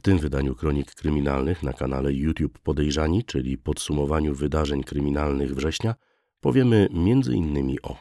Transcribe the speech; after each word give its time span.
W 0.00 0.02
tym 0.02 0.18
wydaniu 0.18 0.54
kronik 0.54 0.94
kryminalnych 0.94 1.62
na 1.62 1.72
kanale 1.72 2.12
YouTube 2.12 2.58
Podejrzani, 2.58 3.24
czyli 3.24 3.58
podsumowaniu 3.58 4.34
wydarzeń 4.34 4.82
kryminalnych 4.82 5.54
września, 5.54 5.94
powiemy 6.40 6.88
m.in. 6.92 7.76
o 7.82 7.96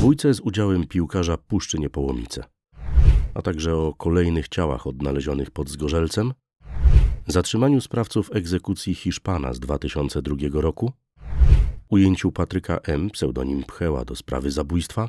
bójce 0.00 0.34
z 0.34 0.40
udziałem 0.40 0.86
piłkarza 0.86 1.36
Puszczy 1.36 1.78
Niepołomice, 1.78 2.44
a 3.34 3.42
także 3.42 3.76
o 3.76 3.94
kolejnych 3.94 4.48
ciałach 4.48 4.86
odnalezionych 4.86 5.50
pod 5.50 5.68
Zgorzelcem, 5.70 6.32
zatrzymaniu 7.26 7.80
sprawców 7.80 8.30
egzekucji 8.32 8.94
Hiszpana 8.94 9.54
z 9.54 9.60
2002 9.60 10.36
roku, 10.52 10.92
ujęciu 11.88 12.32
Patryka 12.32 12.78
M., 12.82 13.10
pseudonim 13.10 13.64
Pcheła 13.64 14.04
do 14.04 14.16
sprawy 14.16 14.50
zabójstwa, 14.50 15.08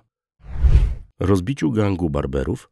rozbiciu 1.19 1.71
gangu 1.71 2.09
barberów, 2.09 2.69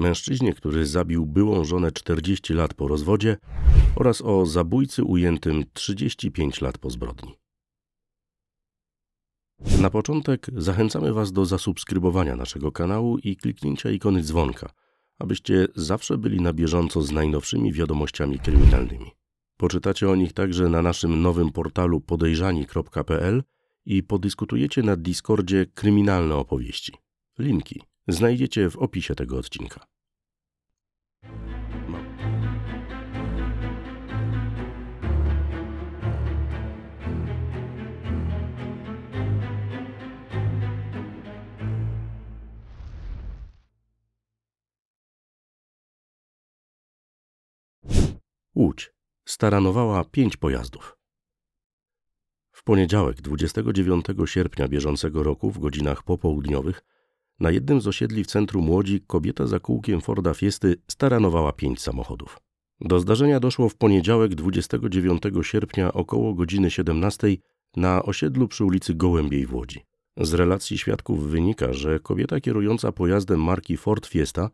mężczyźnie, 0.00 0.54
który 0.54 0.86
zabił 0.86 1.26
byłą 1.26 1.64
żonę 1.64 1.92
40 1.92 2.54
lat 2.54 2.74
po 2.74 2.88
rozwodzie 2.88 3.36
oraz 3.96 4.22
o 4.22 4.46
zabójcy 4.46 5.04
ujętym 5.04 5.64
35 5.72 6.60
lat 6.60 6.78
po 6.78 6.90
zbrodni. 6.90 7.34
Na 9.80 9.90
początek 9.90 10.46
zachęcamy 10.56 11.12
Was 11.12 11.32
do 11.32 11.46
zasubskrybowania 11.46 12.36
naszego 12.36 12.72
kanału 12.72 13.18
i 13.18 13.36
kliknięcia 13.36 13.90
ikony 13.90 14.22
dzwonka, 14.22 14.70
abyście 15.18 15.66
zawsze 15.74 16.18
byli 16.18 16.40
na 16.40 16.52
bieżąco 16.52 17.02
z 17.02 17.12
najnowszymi 17.12 17.72
wiadomościami 17.72 18.38
kryminalnymi. 18.38 19.10
Poczytacie 19.56 20.10
o 20.10 20.16
nich 20.16 20.32
także 20.32 20.68
na 20.68 20.82
naszym 20.82 21.22
nowym 21.22 21.52
portalu 21.52 22.00
podejrzani.pl 22.00 23.42
i 23.86 24.02
podyskutujecie 24.02 24.82
na 24.82 24.96
Discordzie 24.96 25.66
kryminalne 25.74 26.36
opowieści. 26.36 26.92
Linki 27.38 27.89
znajdziecie 28.12 28.70
w 28.70 28.76
opisie 28.76 29.14
tego 29.14 29.38
odcinka. 29.38 29.86
Łódź 48.54 48.92
staranowała 49.24 50.04
pięć 50.04 50.36
pojazdów. 50.36 50.96
W 52.50 52.64
poniedziałek 52.64 53.20
29 53.20 54.06
sierpnia 54.24 54.68
bieżącego 54.68 55.22
roku 55.22 55.50
w 55.50 55.58
godzinach 55.58 56.02
popołudniowych 56.02 56.82
na 57.40 57.50
jednym 57.50 57.80
z 57.80 57.86
osiedli 57.86 58.24
w 58.24 58.26
centrum 58.26 58.70
Łodzi 58.70 59.00
kobieta 59.06 59.46
za 59.46 59.60
kółkiem 59.60 60.00
Forda 60.00 60.34
Fiesty 60.34 60.76
staranowała 60.88 61.52
pięć 61.52 61.80
samochodów. 61.80 62.38
Do 62.80 63.00
zdarzenia 63.00 63.40
doszło 63.40 63.68
w 63.68 63.74
poniedziałek 63.74 64.34
29 64.34 65.22
sierpnia 65.42 65.92
około 65.92 66.34
godziny 66.34 66.70
17 66.70 67.28
na 67.76 68.02
osiedlu 68.02 68.48
przy 68.48 68.64
ulicy 68.64 68.94
Gołębiej 68.94 69.46
w 69.46 69.54
Łodzi. 69.54 69.80
Z 70.16 70.34
relacji 70.34 70.78
świadków 70.78 71.30
wynika, 71.30 71.72
że 71.72 72.00
kobieta 72.00 72.40
kierująca 72.40 72.92
pojazdem 72.92 73.44
marki 73.44 73.76
Ford 73.76 74.06
Fiesta, 74.06 74.50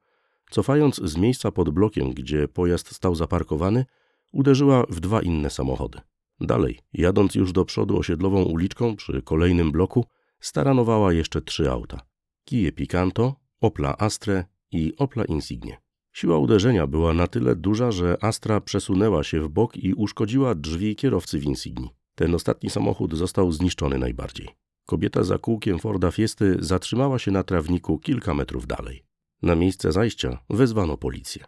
cofając 0.50 0.96
z 0.96 1.16
miejsca 1.16 1.52
pod 1.52 1.70
blokiem, 1.70 2.10
gdzie 2.10 2.48
pojazd 2.48 2.94
stał 2.94 3.14
zaparkowany, 3.14 3.84
uderzyła 4.32 4.84
w 4.88 5.00
dwa 5.00 5.22
inne 5.22 5.50
samochody. 5.50 6.00
Dalej, 6.40 6.78
jadąc 6.92 7.34
już 7.34 7.52
do 7.52 7.64
przodu 7.64 7.98
osiedlową 7.98 8.42
uliczką 8.42 8.96
przy 8.96 9.22
kolejnym 9.22 9.72
bloku, 9.72 10.04
staranowała 10.40 11.12
jeszcze 11.12 11.42
trzy 11.42 11.70
auta. 11.70 12.00
Kije 12.46 12.72
Picanto, 12.72 13.34
Opla 13.60 13.96
Astre 13.98 14.44
i 14.70 14.92
Opla 14.98 15.24
Insigne. 15.24 15.76
Siła 16.12 16.38
uderzenia 16.38 16.86
była 16.86 17.14
na 17.14 17.26
tyle 17.26 17.56
duża, 17.56 17.90
że 17.90 18.24
Astra 18.24 18.60
przesunęła 18.60 19.24
się 19.24 19.40
w 19.40 19.48
bok 19.48 19.76
i 19.76 19.94
uszkodziła 19.94 20.54
drzwi 20.54 20.96
kierowcy 20.96 21.38
w 21.38 21.44
Insigni. 21.44 21.90
Ten 22.14 22.34
ostatni 22.34 22.70
samochód 22.70 23.14
został 23.14 23.52
zniszczony 23.52 23.98
najbardziej. 23.98 24.48
Kobieta 24.86 25.24
za 25.24 25.38
kółkiem 25.38 25.78
Forda 25.78 26.10
Fiesty 26.10 26.56
zatrzymała 26.60 27.18
się 27.18 27.30
na 27.30 27.42
trawniku 27.42 27.98
kilka 27.98 28.34
metrów 28.34 28.66
dalej. 28.66 29.04
Na 29.42 29.54
miejsce 29.54 29.92
zajścia 29.92 30.38
wezwano 30.50 30.96
policję. 30.96 31.44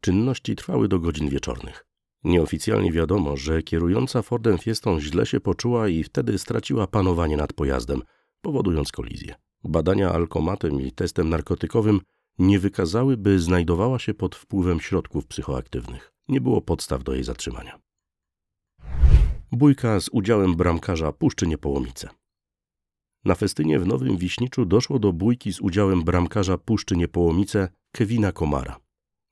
Czynności 0.00 0.56
trwały 0.56 0.88
do 0.88 0.98
godzin 0.98 1.28
wieczornych. 1.28 1.86
Nieoficjalnie 2.24 2.92
wiadomo, 2.92 3.36
że 3.36 3.62
kierująca 3.62 4.22
Fordem 4.22 4.58
Fiestą 4.58 5.00
źle 5.00 5.26
się 5.26 5.40
poczuła 5.40 5.88
i 5.88 6.04
wtedy 6.04 6.38
straciła 6.38 6.86
panowanie 6.86 7.36
nad 7.36 7.52
pojazdem, 7.52 8.02
powodując 8.40 8.92
kolizję. 8.92 9.34
Badania 9.64 10.12
alkomatem 10.12 10.80
i 10.80 10.92
testem 10.92 11.28
narkotykowym 11.28 12.00
nie 12.38 12.58
wykazały, 12.58 13.16
by 13.16 13.40
znajdowała 13.40 13.98
się 13.98 14.14
pod 14.14 14.36
wpływem 14.36 14.80
środków 14.80 15.26
psychoaktywnych. 15.26 16.12
Nie 16.28 16.40
było 16.40 16.60
podstaw 16.60 17.04
do 17.04 17.14
jej 17.14 17.24
zatrzymania. 17.24 17.80
Bójka 19.52 20.00
z 20.00 20.08
udziałem 20.12 20.54
bramkarza 20.54 21.12
Puszczy 21.12 21.46
Niepołomice. 21.46 22.08
Na 23.24 23.34
festynie 23.34 23.80
w 23.80 23.86
Nowym 23.86 24.16
Wiśniczu 24.16 24.64
doszło 24.64 24.98
do 24.98 25.12
bójki 25.12 25.52
z 25.52 25.60
udziałem 25.60 26.02
bramkarza 26.02 26.58
Puszczy 26.58 26.96
Niepołomice 26.96 27.68
Kevina 27.92 28.32
Komara. 28.32 28.80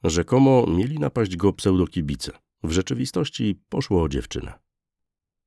Rzekomo 0.05 0.67
mieli 0.67 0.99
napaść 0.99 1.37
go 1.37 1.53
pseudokibice. 1.53 2.33
W 2.63 2.71
rzeczywistości 2.71 3.61
poszło 3.69 4.03
o 4.03 4.09
dziewczynę. 4.09 4.53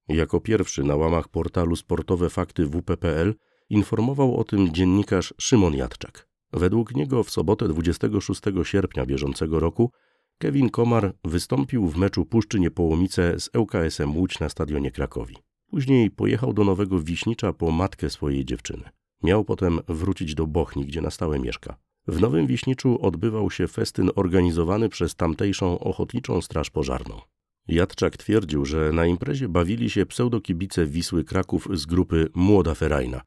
Jako 0.08 0.40
pierwszy 0.40 0.84
na 0.84 0.96
łamach 0.96 1.28
portalu 1.28 1.75
Sportowe 1.75 2.30
Fakty 2.30 2.66
WP.pl 2.66 3.36
informował 3.72 4.38
o 4.38 4.44
tym 4.44 4.74
dziennikarz 4.74 5.34
Szymon 5.38 5.74
Jadczak. 5.74 6.28
Według 6.54 6.96
niego 6.96 7.24
w 7.24 7.32
sobotę 7.32 7.68
26 7.68 8.42
sierpnia 8.64 9.06
bieżącego 9.06 9.59
roku 9.59 9.92
Kevin 10.38 10.70
Komar 10.70 11.14
wystąpił 11.24 11.88
w 11.88 11.98
meczu 11.98 12.26
Puszczy 12.26 12.59
Niepołomice 12.59 13.40
z 13.40 13.50
ŁKS-em 13.56 14.18
Łódź 14.18 14.40
na 14.40 14.50
stadionie 14.50 14.92
Krakowi. 14.92 15.36
Później 15.68 16.12
pojechał 16.12 16.54
do 16.54 16.64
Nowego 16.64 17.00
Wiśnicza 17.00 17.54
po 17.54 17.72
matkę 17.72 18.09
swojej 18.09 18.46
dziewczyny. 18.46 18.90
Miał 19.24 19.46
potem 19.46 19.80
wrócić 19.88 20.36
do 20.36 20.48
Bochni, 20.48 20.86
gdzie 20.86 21.02
na 21.02 21.12
stałe 21.12 21.40
mieszka. 21.40 21.78
W 22.08 22.22
Nowym 22.22 22.48
Wiśniczu 22.48 23.02
odbywał 23.02 23.52
się 23.52 23.68
festyn 23.68 24.09
organizowany 24.16 24.90
przez 24.90 25.16
tamtejszą 25.16 25.80
Ochotniczą 25.80 26.42
Straż 26.42 26.70
Pożarną. 26.70 27.22
Jadczak 27.68 28.18
twierdził, 28.18 28.66
że 28.66 28.92
na 28.92 29.06
imprezie 29.06 29.50
bawili 29.50 29.90
się 29.90 30.06
pseudokibice 30.06 30.86
Wisły 30.86 31.24
Kraków 31.24 31.68
z 31.74 31.86
grupy 31.86 32.28
Młoda 32.34 32.76
Ferajna, 32.76 33.22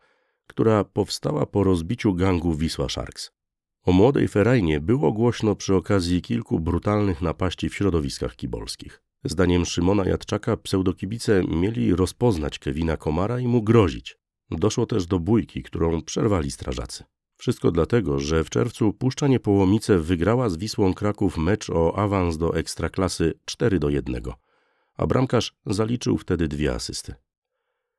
która 0.46 0.84
powstała 0.84 1.46
po 1.46 1.64
rozbiciu 1.64 2.14
gangu 2.14 2.54
Wisła 2.54 2.88
Sharks. 2.88 3.30
O 3.84 3.92
młodej 3.92 4.28
Ferajnie 4.28 4.80
było 4.80 5.12
głośno 5.12 5.56
przy 5.56 5.74
okazji 5.74 6.22
kilku 6.22 6.60
brutalnych 6.60 7.22
napaści 7.22 7.68
w 7.68 7.74
środowiskach 7.74 8.36
kibolskich. 8.36 9.02
Zdaniem 9.24 9.64
Szymona 9.64 10.04
Jadczaka 10.04 10.56
pseudokibice 10.56 11.44
mieli 11.44 11.96
rozpoznać 11.96 12.58
Kevina 12.58 12.96
Komara 12.96 13.40
i 13.40 13.46
mu 13.46 13.62
grozić. 13.62 14.18
Doszło 14.50 14.86
też 14.86 15.06
do 15.06 15.18
bójki, 15.20 15.62
którą 15.62 16.02
przerwali 16.02 16.50
strażacy. 16.50 17.04
Wszystko 17.36 17.70
dlatego, 17.70 18.18
że 18.18 18.44
w 18.44 18.50
czerwcu 18.50 18.92
Puszcza 18.92 19.28
Niepołomice 19.28 19.98
wygrała 19.98 20.48
z 20.48 20.56
Wisłą 20.56 20.94
Kraków 20.94 21.38
mecz 21.38 21.70
o 21.70 21.98
awans 21.98 22.38
do 22.38 22.56
Ekstraklasy 22.56 23.34
4 23.44 23.78
do 23.78 23.88
1, 23.88 24.22
a 24.96 25.06
bramkarz 25.06 25.54
zaliczył 25.66 26.18
wtedy 26.18 26.48
dwie 26.48 26.74
asysty. 26.74 27.14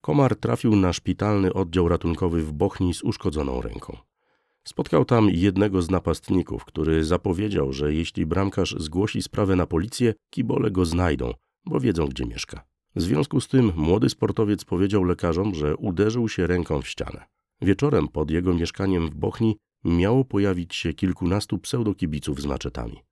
Komar 0.05 0.35
trafił 0.35 0.75
na 0.75 0.93
szpitalny 0.93 1.53
oddział 1.53 1.87
ratunkowy 1.87 2.41
w 2.41 2.51
Bochni 2.51 2.93
z 2.93 3.03
uszkodzoną 3.03 3.61
ręką. 3.61 3.97
Spotkał 4.63 5.05
tam 5.05 5.29
jednego 5.29 5.81
z 5.81 5.89
napastników, 5.89 6.65
który 6.65 7.03
zapowiedział, 7.03 7.73
że 7.73 7.93
jeśli 7.93 8.25
bramkarz 8.25 8.75
zgłosi 8.77 9.21
sprawę 9.21 9.55
na 9.55 9.65
policję, 9.65 10.13
kibole 10.29 10.71
go 10.71 10.85
znajdą, 10.85 11.33
bo 11.65 11.79
wiedzą 11.79 12.07
gdzie 12.07 12.25
mieszka. 12.25 12.63
W 12.95 13.01
związku 13.01 13.41
z 13.41 13.47
tym 13.47 13.71
młody 13.75 14.09
sportowiec 14.09 14.65
powiedział 14.65 15.03
lekarzom, 15.03 15.55
że 15.55 15.75
uderzył 15.75 16.29
się 16.29 16.47
ręką 16.47 16.81
w 16.81 16.87
ścianę. 16.87 17.25
Wieczorem 17.61 18.07
pod 18.07 18.31
jego 18.31 18.53
mieszkaniem 18.53 19.09
w 19.09 19.15
Bochni 19.15 19.57
miało 19.83 20.25
pojawić 20.25 20.75
się 20.75 20.93
kilkunastu 20.93 21.57
pseudokibiców 21.57 22.41
z 22.41 22.45
maczetami. 22.45 23.03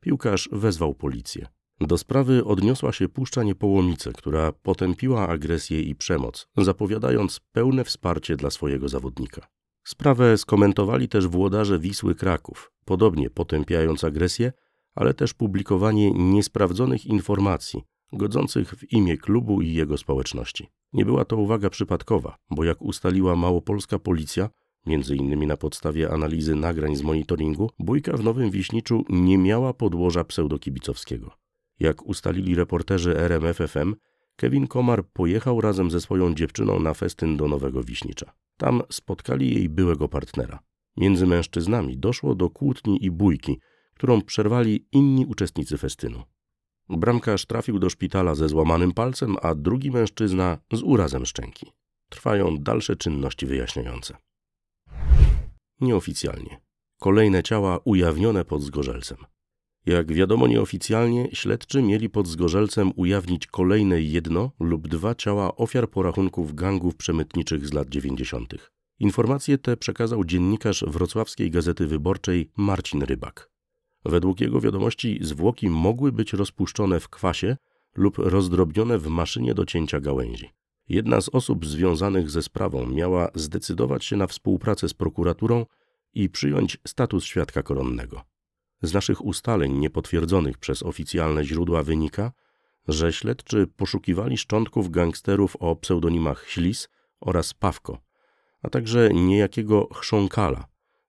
Piłkarz 0.00 0.48
wezwał 0.52 0.94
policję. 0.94 1.46
Do 1.80 1.98
sprawy 1.98 2.44
odniosła 2.44 2.92
się 2.92 3.08
Puszcza 3.08 3.42
Niepołomice, 3.42 4.12
która 4.12 4.52
potępiła 4.52 5.28
agresję 5.28 5.82
i 5.82 5.94
przemoc, 5.94 6.48
zapowiadając 6.56 7.40
pełne 7.52 7.84
wsparcie 7.84 8.36
dla 8.36 8.50
swojego 8.50 8.88
zawodnika. 8.88 9.46
Sprawę 9.84 10.38
skomentowali 10.38 11.08
też 11.08 11.26
włodarze 11.26 11.78
Wisły 11.78 12.14
Kraków, 12.14 12.72
podobnie 12.84 13.30
potępiając 13.30 14.04
agresję, 14.04 14.52
ale 14.94 15.14
też 15.14 15.34
publikowanie 15.34 16.10
niesprawdzonych 16.10 17.06
informacji, 17.06 17.82
godzących 18.12 18.74
w 18.74 18.92
imię 18.92 19.16
klubu 19.16 19.62
i 19.62 19.72
jego 19.72 19.98
społeczności. 19.98 20.68
Nie 20.92 21.04
była 21.04 21.24
to 21.24 21.36
uwaga 21.36 21.70
przypadkowa, 21.70 22.36
bo 22.50 22.64
jak 22.64 22.82
ustaliła 22.82 23.36
małopolska 23.36 23.98
policja, 23.98 24.50
między 24.86 25.16
innymi 25.16 25.46
na 25.46 25.56
podstawie 25.56 26.10
analizy 26.10 26.54
nagrań 26.54 26.96
z 26.96 27.02
monitoringu, 27.02 27.70
bójka 27.78 28.16
w 28.16 28.24
Nowym 28.24 28.50
Wiśniczu 28.50 29.04
nie 29.08 29.38
miała 29.38 29.74
podłoża 29.74 30.24
pseudokibicowskiego. 30.24 31.43
Jak 31.84 32.06
ustalili 32.06 32.54
reporterzy 32.54 33.18
RMFFM, 33.18 33.94
Kevin 34.36 34.66
Komar 34.66 35.04
pojechał 35.12 35.60
razem 35.60 35.90
ze 35.90 36.00
swoją 36.00 36.34
dziewczyną 36.34 36.80
na 36.80 36.94
festyn 36.94 37.36
do 37.36 37.48
Nowego 37.48 37.82
Wiśnicza. 37.82 38.32
Tam 38.56 38.82
spotkali 38.90 39.54
jej 39.54 39.68
byłego 39.68 40.08
partnera. 40.08 40.58
Między 40.96 41.26
mężczyznami 41.26 41.98
doszło 41.98 42.34
do 42.34 42.50
kłótni 42.50 43.04
i 43.04 43.10
bójki, 43.10 43.60
którą 43.94 44.22
przerwali 44.22 44.86
inni 44.92 45.26
uczestnicy 45.26 45.78
festynu. 45.78 46.22
Bramkarz 46.88 47.46
trafił 47.46 47.78
do 47.78 47.90
szpitala 47.90 48.34
ze 48.34 48.48
złamanym 48.48 48.92
palcem, 48.92 49.36
a 49.42 49.54
drugi 49.54 49.90
mężczyzna 49.90 50.58
z 50.72 50.82
urazem 50.82 51.26
szczęki. 51.26 51.72
Trwają 52.08 52.56
dalsze 52.58 52.96
czynności 52.96 53.46
wyjaśniające. 53.46 54.16
Nieoficjalnie. 55.80 56.60
Kolejne 57.00 57.42
ciała 57.42 57.78
ujawnione 57.84 58.44
pod 58.44 58.62
Zgorzelcem. 58.62 59.18
Jak 59.86 60.12
wiadomo 60.12 60.46
nieoficjalnie, 60.46 61.28
śledczy 61.32 61.82
mieli 61.82 62.10
pod 62.10 62.28
Zgorzelcem 62.28 62.92
ujawnić 62.96 63.46
kolejne 63.46 64.02
jedno 64.02 64.50
lub 64.60 64.88
dwa 64.88 65.14
ciała 65.14 65.56
ofiar 65.56 65.90
porachunków 65.90 66.54
gangów 66.54 66.96
przemytniczych 66.96 67.66
z 67.66 67.72
lat 67.72 67.88
90. 67.88 68.54
Informacje 68.98 69.58
te 69.58 69.76
przekazał 69.76 70.24
dziennikarz 70.24 70.84
wrocławskiej 70.86 71.50
Gazety 71.50 71.86
Wyborczej 71.86 72.50
Marcin 72.56 73.02
Rybak. 73.02 73.50
Według 74.04 74.40
jego 74.40 74.60
wiadomości 74.60 75.18
zwłoki 75.20 75.70
mogły 75.70 76.12
być 76.12 76.32
rozpuszczone 76.32 77.00
w 77.00 77.08
kwasie 77.08 77.56
lub 77.94 78.18
rozdrobnione 78.18 78.98
w 78.98 79.08
maszynie 79.08 79.54
do 79.54 79.66
cięcia 79.66 80.00
gałęzi. 80.00 80.50
Jedna 80.88 81.20
z 81.20 81.28
osób 81.28 81.66
związanych 81.66 82.30
ze 82.30 82.42
sprawą 82.42 82.86
miała 82.86 83.28
zdecydować 83.34 84.04
się 84.04 84.16
na 84.16 84.26
współpracę 84.26 84.88
z 84.88 84.94
prokuraturą 84.94 85.66
i 86.14 86.30
przyjąć 86.30 86.78
status 86.86 87.24
świadka 87.24 87.62
koronnego. 87.62 88.33
Z 88.84 88.92
naszych 88.92 89.24
ustaleń 89.24 89.72
niepotwierdzonych 89.72 90.58
przez 90.58 90.82
oficjalne 90.82 91.44
źródła 91.44 91.82
wynika, 91.82 92.32
że 92.88 93.12
śledczy 93.12 93.66
poszukiwali 93.66 94.38
szczątków 94.38 94.90
gangsterów 94.90 95.56
o 95.56 95.76
pseudonimach 95.76 96.48
Ślis 96.48 96.88
oraz 97.20 97.54
Pawko, 97.54 97.98
a 98.62 98.70
także 98.70 99.10
niejakiego 99.14 99.88
Chrząkala, 99.94 100.66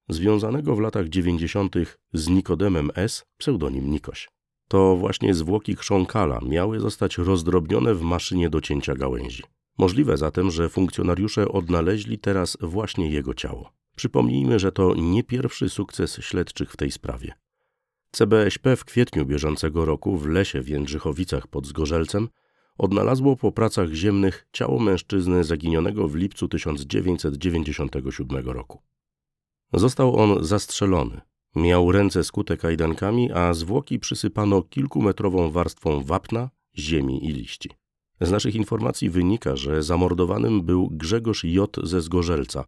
związanego 0.09 0.75
w 0.75 0.79
latach 0.79 1.09
90. 1.09 1.75
z 2.13 2.27
Nikodemem 2.27 2.91
S., 2.95 3.25
pseudonim 3.37 3.91
Nikoś. 3.91 4.29
To 4.67 4.95
właśnie 4.95 5.33
zwłoki 5.33 5.75
Chrząkala 5.75 6.39
miały 6.41 6.79
zostać 6.79 7.17
rozdrobnione 7.17 7.95
w 7.95 8.01
maszynie 8.01 8.49
do 8.49 8.61
cięcia 8.61 8.95
gałęzi. 8.95 9.43
Możliwe 9.77 10.17
zatem, 10.17 10.51
że 10.51 10.69
funkcjonariusze 10.69 11.47
odnaleźli 11.47 12.19
teraz 12.19 12.57
właśnie 12.61 13.09
jego 13.09 13.33
ciało. 13.33 13.71
Przypomnijmy, 13.95 14.59
że 14.59 14.71
to 14.71 14.95
nie 14.95 15.23
pierwszy 15.23 15.69
sukces 15.69 16.17
śledczych 16.21 16.71
w 16.71 16.77
tej 16.77 16.91
sprawie. 16.91 17.33
CBŚP 18.15 18.75
w 18.75 18.85
kwietniu 18.85 19.25
bieżącego 19.25 19.85
roku 19.85 20.17
w 20.17 20.27
lesie 20.27 20.61
w 20.61 20.69
Jędrzychowicach 20.69 21.47
pod 21.47 21.67
Zgorzelcem 21.67 22.29
odnalazło 22.77 23.35
po 23.35 23.51
pracach 23.51 23.89
ziemnych 23.89 24.47
ciało 24.51 24.79
mężczyzny 24.79 25.43
zaginionego 25.43 26.07
w 26.07 26.15
lipcu 26.15 26.47
1997 26.47 28.49
roku. 28.49 28.81
Został 29.73 30.19
on 30.19 30.43
zastrzelony. 30.43 31.21
Miał 31.55 31.91
ręce 31.91 32.23
skute 32.23 32.57
kajdankami, 32.57 33.31
a 33.31 33.53
zwłoki 33.53 33.99
przysypano 33.99 34.61
kilkumetrową 34.61 35.51
warstwą 35.51 36.03
wapna, 36.03 36.49
ziemi 36.77 37.25
i 37.25 37.33
liści. 37.33 37.69
Z 38.21 38.31
naszych 38.31 38.55
informacji 38.55 39.09
wynika, 39.09 39.55
że 39.55 39.83
zamordowanym 39.83 40.61
był 40.61 40.89
Grzegorz 40.91 41.43
J. 41.43 41.77
ze 41.83 42.01
Zgorzelca, 42.01 42.65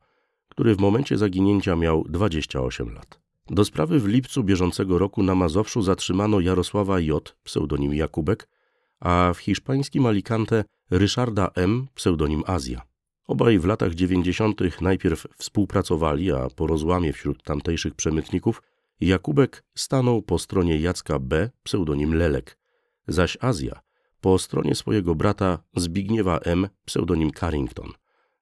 który 0.50 0.76
w 0.76 0.80
momencie 0.80 1.18
zaginięcia 1.18 1.76
miał 1.76 2.04
28 2.04 2.94
lat. 2.94 3.27
Do 3.50 3.66
sprawy 3.66 4.00
w 4.00 4.08
lipcu 4.08 4.44
bieżącego 4.44 4.98
roku 4.98 5.24
na 5.24 5.36
Mazowszu 5.36 5.82
zatrzymano 5.82 6.40
Jarosława 6.40 7.00
J., 7.00 7.36
pseudonim 7.44 7.94
Jakubek, 7.94 8.48
a 9.00 9.32
w 9.36 9.40
hiszpańskim 9.40 10.06
Alicante 10.06 10.64
Ryszarda 10.92 11.52
M., 11.56 11.88
pseudonim 11.96 12.44
Azja. 12.46 12.82
Obaj 13.28 13.60
w 13.60 13.66
latach 13.66 13.94
90. 13.94 14.82
najpierw 14.82 15.28
współpracowali, 15.38 16.32
a 16.32 16.48
po 16.56 16.68
rozłamie 16.68 17.14
wśród 17.14 17.44
tamtejszych 17.44 17.96
przemytników 17.96 18.62
Jakubek 19.00 19.64
stanął 19.76 20.22
po 20.22 20.40
stronie 20.40 20.80
Jacka 20.80 21.20
B., 21.20 21.50
pseudonim 21.64 22.14
Lelek, 22.14 22.58
zaś 23.08 23.38
Azja 23.42 23.82
po 24.22 24.40
stronie 24.40 24.76
swojego 24.76 25.16
brata 25.16 25.60
Zbigniewa 25.76 26.38
M., 26.38 26.68
pseudonim 26.86 27.32
Carrington, 27.32 27.92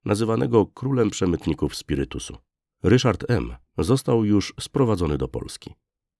nazywanego 0.05 0.65
królem 0.65 1.09
przemytników 1.09 1.75
spirytusu. 1.75 2.37
Ryszard 2.83 3.31
M. 3.31 3.55
został 3.77 4.25
już 4.25 4.53
sprowadzony 4.59 5.17
do 5.17 5.27
Polski. 5.27 5.73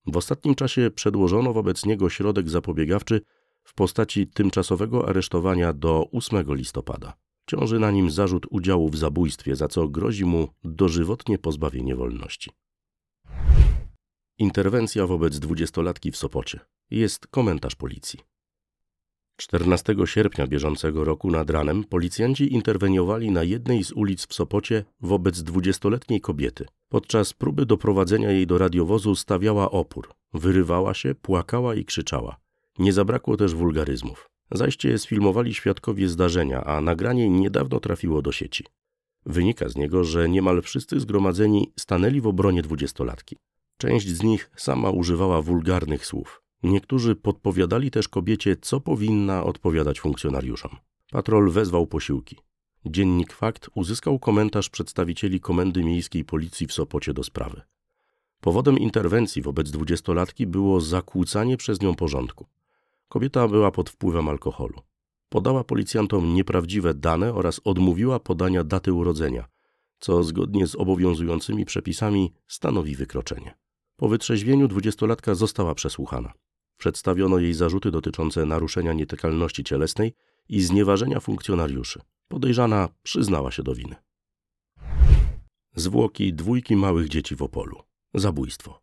W 0.06 0.16
ostatnim 0.16 0.54
czasie 0.54 0.90
przedłożono 0.90 1.52
wobec 1.52 1.86
niego 1.86 2.10
środek 2.10 2.50
zapobiegawczy 2.50 3.20
w 3.64 3.74
postaci 3.74 4.26
tymczasowego 4.26 5.08
aresztowania 5.08 5.72
do 5.72 6.10
8 6.12 6.54
listopada. 6.54 7.16
Ciąży 7.50 7.78
na 7.78 7.90
nim 7.90 8.10
zarzut 8.10 8.46
udziału 8.50 8.88
w 8.88 8.96
zabójstwie, 8.96 9.56
za 9.56 9.68
co 9.68 9.88
grozi 9.88 10.24
mu 10.24 10.48
dożywotnie 10.64 11.38
pozbawienie 11.38 11.96
wolności. 11.96 12.50
Interwencja 14.38 15.06
wobec 15.06 15.38
dwudziestolatki 15.38 16.10
w 16.10 16.16
Sopocie. 16.16 16.60
Jest 16.90 17.26
komentarz 17.26 17.74
policji. 17.74 18.20
14 19.36 19.94
sierpnia 20.04 20.46
bieżącego 20.46 21.04
roku 21.04 21.30
nad 21.30 21.50
ranem 21.50 21.84
policjanci 21.84 22.54
interweniowali 22.54 23.30
na 23.30 23.42
jednej 23.42 23.84
z 23.84 23.92
ulic 23.92 24.26
w 24.26 24.34
Sopocie 24.34 24.84
wobec 25.00 25.42
dwudziestoletniej 25.42 26.20
kobiety. 26.20 26.66
Podczas 26.88 27.32
próby 27.32 27.66
doprowadzenia 27.66 28.30
jej 28.30 28.46
do 28.46 28.58
radiowozu 28.58 29.14
stawiała 29.14 29.70
opór. 29.70 30.14
Wyrywała 30.34 30.94
się, 30.94 31.14
płakała 31.14 31.74
i 31.74 31.84
krzyczała. 31.84 32.36
Nie 32.78 32.92
zabrakło 32.92 33.36
też 33.36 33.54
wulgaryzmów. 33.54 34.30
Zajście 34.50 34.98
sfilmowali 34.98 35.54
świadkowie 35.54 36.08
zdarzenia, 36.08 36.64
a 36.64 36.80
nagranie 36.80 37.30
niedawno 37.30 37.80
trafiło 37.80 38.22
do 38.22 38.32
sieci. 38.32 38.64
Wynika 39.26 39.68
z 39.68 39.76
niego, 39.76 40.04
że 40.04 40.28
niemal 40.28 40.62
wszyscy 40.62 41.00
zgromadzeni 41.00 41.72
stanęli 41.78 42.20
w 42.20 42.26
obronie 42.26 42.62
dwudziestolatki. 42.62 43.36
Część 43.76 44.08
z 44.08 44.22
nich 44.22 44.50
sama 44.56 44.90
używała 44.90 45.42
wulgarnych 45.42 46.06
słów. 46.06 46.42
Niektórzy 46.62 47.16
podpowiadali 47.16 47.90
też 47.90 48.08
kobiecie, 48.08 48.56
co 48.56 48.80
powinna 48.80 49.44
odpowiadać 49.44 50.00
funkcjonariuszom. 50.00 50.76
Patrol 51.10 51.50
wezwał 51.50 51.86
posiłki. 51.86 52.36
Dziennik 52.86 53.32
Fakt 53.32 53.70
uzyskał 53.74 54.18
komentarz 54.18 54.70
przedstawicieli 54.70 55.40
Komendy 55.40 55.84
Miejskiej 55.84 56.24
Policji 56.24 56.66
w 56.66 56.72
Sopocie 56.72 57.14
do 57.14 57.24
sprawy. 57.24 57.62
Powodem 58.40 58.78
interwencji 58.78 59.42
wobec 59.42 59.70
dwudziestolatki 59.70 60.46
było 60.46 60.80
zakłócanie 60.80 61.56
przez 61.56 61.80
nią 61.80 61.94
porządku. 61.94 62.46
Kobieta 63.08 63.48
była 63.48 63.70
pod 63.70 63.90
wpływem 63.90 64.28
alkoholu. 64.28 64.80
Podała 65.28 65.64
policjantom 65.64 66.34
nieprawdziwe 66.34 66.94
dane 66.94 67.34
oraz 67.34 67.60
odmówiła 67.64 68.20
podania 68.20 68.64
daty 68.64 68.92
urodzenia, 68.92 69.46
co 69.98 70.22
zgodnie 70.22 70.66
z 70.66 70.74
obowiązującymi 70.74 71.64
przepisami 71.64 72.32
stanowi 72.46 72.96
wykroczenie. 72.96 73.54
Po 73.96 74.08
wytrzeźwieniu 74.08 74.68
dwudziestolatka 74.68 75.34
została 75.34 75.74
przesłuchana. 75.74 76.32
Przedstawiono 76.76 77.38
jej 77.38 77.54
zarzuty 77.54 77.90
dotyczące 77.90 78.46
naruszenia 78.46 78.92
nietykalności 78.92 79.64
cielesnej 79.64 80.14
i 80.48 80.62
znieważenia 80.62 81.20
funkcjonariuszy. 81.20 82.00
Podejrzana 82.28 82.88
przyznała 83.02 83.50
się 83.50 83.62
do 83.62 83.74
winy. 83.74 83.96
Zwłoki 85.74 86.34
dwójki 86.34 86.76
małych 86.76 87.08
dzieci 87.08 87.36
w 87.36 87.42
Opolu. 87.42 87.82
Zabójstwo. 88.14 88.80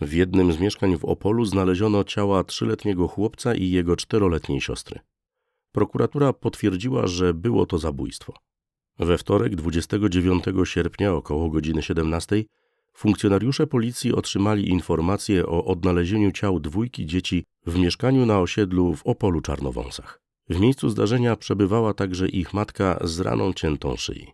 W 0.00 0.12
jednym 0.12 0.52
z 0.52 0.58
mieszkań 0.58 0.98
w 0.98 1.04
Opolu 1.04 1.44
znaleziono 1.44 2.04
ciała 2.04 2.44
trzyletniego 2.44 3.08
chłopca 3.08 3.54
i 3.54 3.70
jego 3.70 3.96
czteroletniej 3.96 4.60
siostry. 4.60 5.00
Prokuratura 5.72 6.32
potwierdziła, 6.32 7.06
że 7.06 7.34
było 7.34 7.66
to 7.66 7.78
zabójstwo. 7.78 8.34
We 8.98 9.18
wtorek 9.18 9.56
29 9.56 10.44
sierpnia 10.64 11.14
około 11.14 11.50
godziny 11.50 11.82
17 11.82 12.44
funkcjonariusze 13.00 13.66
policji 13.66 14.12
otrzymali 14.12 14.68
informację 14.68 15.46
o 15.46 15.64
odnalezieniu 15.64 16.32
ciał 16.32 16.60
dwójki 16.60 17.06
dzieci 17.06 17.44
w 17.66 17.78
mieszkaniu 17.78 18.26
na 18.26 18.40
osiedlu 18.40 18.94
w 18.94 19.06
Opolu 19.06 19.40
Czarnowąsach. 19.40 20.20
W 20.48 20.60
miejscu 20.60 20.88
zdarzenia 20.88 21.36
przebywała 21.36 21.94
także 21.94 22.28
ich 22.28 22.54
matka 22.54 22.98
z 23.04 23.20
raną 23.20 23.52
ciętą 23.52 23.96
szyi. 23.96 24.26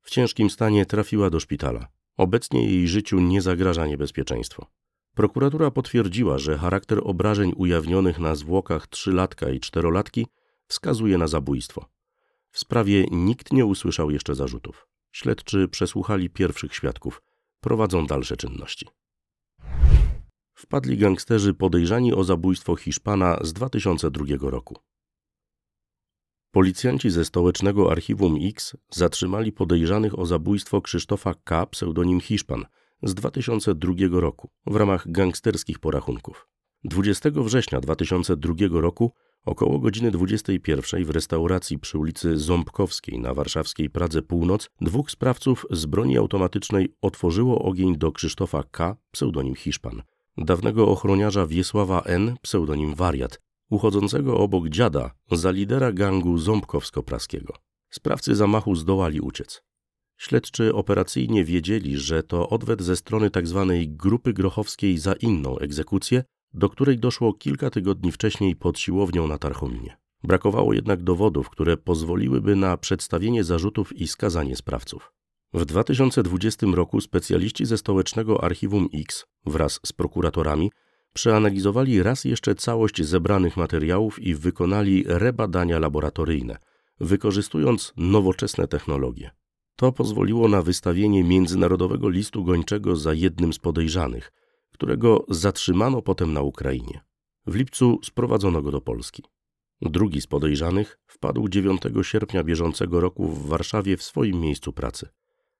W 0.00 0.10
ciężkim 0.10 0.50
stanie 0.50 0.86
trafiła 0.86 1.30
do 1.30 1.40
szpitala. 1.40 1.88
Obecnie 2.16 2.66
jej 2.66 2.88
życiu 2.88 3.20
nie 3.20 3.42
zagraża 3.42 3.86
niebezpieczeństwo. 3.86 4.66
Prokuratura 5.14 5.70
potwierdziła, 5.70 6.38
że 6.38 6.58
charakter 6.58 7.00
obrażeń 7.04 7.52
ujawnionych 7.56 8.18
na 8.18 8.34
zwłokach 8.34 8.86
trzylatka 8.86 9.50
i 9.50 9.60
czterolatki 9.60 10.26
wskazuje 10.66 11.18
na 11.18 11.26
zabójstwo. 11.26 11.86
W 12.50 12.58
sprawie 12.58 13.06
nikt 13.10 13.52
nie 13.52 13.66
usłyszał 13.66 14.10
jeszcze 14.10 14.34
zarzutów. 14.34 14.88
Śledczy 15.12 15.68
przesłuchali 15.68 16.30
pierwszych 16.30 16.74
świadków. 16.74 17.22
Prowadzą 17.64 18.06
dalsze 18.06 18.36
czynności. 18.36 18.86
Wpadli 20.54 20.98
gangsterzy 20.98 21.54
podejrzani 21.54 22.14
o 22.14 22.24
zabójstwo 22.24 22.76
Hiszpana 22.76 23.38
z 23.42 23.52
2002 23.52 24.24
roku. 24.40 24.76
Policjanci 26.50 27.10
ze 27.10 27.24
stołecznego 27.24 27.92
archiwum 27.92 28.36
X 28.42 28.76
zatrzymali 28.90 29.52
podejrzanych 29.52 30.18
o 30.18 30.26
zabójstwo 30.26 30.80
Krzysztofa 30.80 31.34
K., 31.44 31.66
pseudonim 31.66 32.20
Hiszpan, 32.20 32.64
z 33.02 33.14
2002 33.14 33.92
roku 34.10 34.50
w 34.66 34.76
ramach 34.76 35.10
gangsterskich 35.10 35.78
porachunków. 35.78 36.48
20 36.84 37.30
września 37.34 37.80
2002 37.80 38.54
roku 38.70 39.12
około 39.44 39.78
godziny 39.78 40.10
21 40.10 41.04
w 41.04 41.10
restauracji 41.10 41.78
przy 41.78 41.98
ulicy 41.98 42.38
Ząbkowskiej 42.38 43.18
na 43.18 43.34
warszawskiej 43.34 43.90
Pradze 43.90 44.22
Północ 44.22 44.70
dwóch 44.80 45.10
sprawców 45.10 45.66
z 45.70 45.86
broni 45.86 46.18
automatycznej 46.18 46.94
otworzyło 47.02 47.62
ogień 47.62 47.96
do 47.98 48.12
Krzysztofa 48.12 48.62
K., 48.70 48.96
pseudonim 49.10 49.54
Hiszpan. 49.54 50.02
dawnego 50.36 50.88
ochroniarza 50.88 51.46
Wiesława 51.46 52.02
N., 52.02 52.36
pseudonim 52.42 52.94
Wariat, 52.94 53.40
uchodzącego 53.70 54.38
obok 54.38 54.68
dziada 54.68 55.10
za 55.32 55.50
lidera 55.50 55.92
gangu 55.92 56.38
Ząbkowsko-Praskiego. 56.38 57.52
Sprawcy 57.90 58.34
zamachu 58.34 58.74
zdołali 58.74 59.20
uciec. 59.20 59.62
Śledczy 60.16 60.74
operacyjnie 60.74 61.44
wiedzieli, 61.44 61.98
że 61.98 62.22
to 62.22 62.48
odwet 62.48 62.82
ze 62.82 62.96
strony 62.96 63.30
tzw. 63.30 63.66
Tak 63.70 63.96
grupy 63.96 64.32
grochowskiej 64.32 64.98
za 64.98 65.12
inną 65.12 65.58
egzekucję, 65.58 66.24
do 66.54 66.68
której 66.68 66.98
doszło 66.98 67.32
kilka 67.32 67.70
tygodni 67.70 68.12
wcześniej 68.12 68.56
pod 68.56 68.78
siłownią 68.78 69.26
na 69.26 69.38
Tarchominie. 69.38 69.96
Brakowało 70.22 70.72
jednak 70.72 71.02
dowodów, 71.02 71.50
które 71.50 71.76
pozwoliłyby 71.76 72.56
na 72.56 72.76
przedstawienie 72.76 73.44
zarzutów 73.44 73.96
i 73.96 74.08
skazanie 74.08 74.56
sprawców. 74.56 75.12
W 75.54 75.64
2020 75.64 76.66
roku 76.74 77.00
specjaliści 77.00 77.66
ze 77.66 77.78
Stołecznego 77.78 78.44
Archiwum 78.44 78.88
X 78.94 79.26
wraz 79.46 79.80
z 79.86 79.92
prokuratorami 79.92 80.70
przeanalizowali 81.12 82.02
raz 82.02 82.24
jeszcze 82.24 82.54
całość 82.54 83.04
zebranych 83.04 83.56
materiałów 83.56 84.18
i 84.18 84.34
wykonali 84.34 85.04
rebadania 85.06 85.78
laboratoryjne, 85.78 86.56
wykorzystując 87.00 87.92
nowoczesne 87.96 88.68
technologie. 88.68 89.30
To 89.76 89.92
pozwoliło 89.92 90.48
na 90.48 90.62
wystawienie 90.62 91.24
międzynarodowego 91.24 92.08
listu 92.08 92.44
gończego 92.44 92.96
za 92.96 93.14
jednym 93.14 93.52
z 93.52 93.58
podejrzanych, 93.58 94.32
którego 94.74 95.24
zatrzymano 95.28 96.02
potem 96.02 96.32
na 96.32 96.42
Ukrainie. 96.42 97.00
W 97.46 97.54
lipcu 97.54 97.98
sprowadzono 98.04 98.62
go 98.62 98.70
do 98.70 98.80
Polski. 98.80 99.22
Drugi 99.80 100.20
z 100.20 100.26
podejrzanych 100.26 100.98
wpadł 101.06 101.48
9 101.48 101.82
sierpnia 102.02 102.44
bieżącego 102.44 103.00
roku 103.00 103.28
w 103.28 103.46
Warszawie 103.46 103.96
w 103.96 104.02
swoim 104.02 104.40
miejscu 104.40 104.72
pracy. 104.72 105.08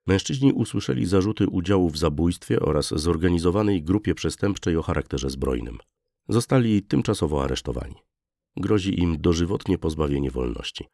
Mężczyźni 0.06 0.52
usłyszeli 0.52 1.06
zarzuty 1.06 1.48
udziału 1.48 1.90
w 1.90 1.98
zabójstwie 1.98 2.60
oraz 2.60 2.88
zorganizowanej 2.88 3.82
grupie 3.82 4.14
przestępczej 4.14 4.76
o 4.76 4.82
charakterze 4.82 5.30
zbrojnym. 5.30 5.78
Zostali 6.28 6.82
tymczasowo 6.82 7.44
aresztowani. 7.44 7.94
Grozi 8.56 9.00
im 9.00 9.20
dożywotnie 9.20 9.78
pozbawienie 9.78 10.30
wolności. 10.30 10.84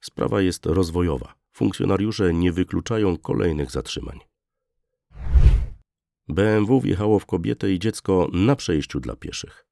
Sprawa 0.00 0.40
jest 0.42 0.66
rozwojowa. 0.66 1.34
Funkcjonariusze 1.52 2.34
nie 2.34 2.52
wykluczają 2.52 3.16
kolejnych 3.16 3.70
zatrzymań. 3.70 4.20
BMW 6.28 6.80
wjechało 6.80 7.18
w 7.18 7.26
kobietę 7.26 7.72
i 7.72 7.78
dziecko 7.78 8.28
na 8.32 8.56
przejściu 8.56 9.00
dla 9.00 9.16
pieszych. 9.16 9.66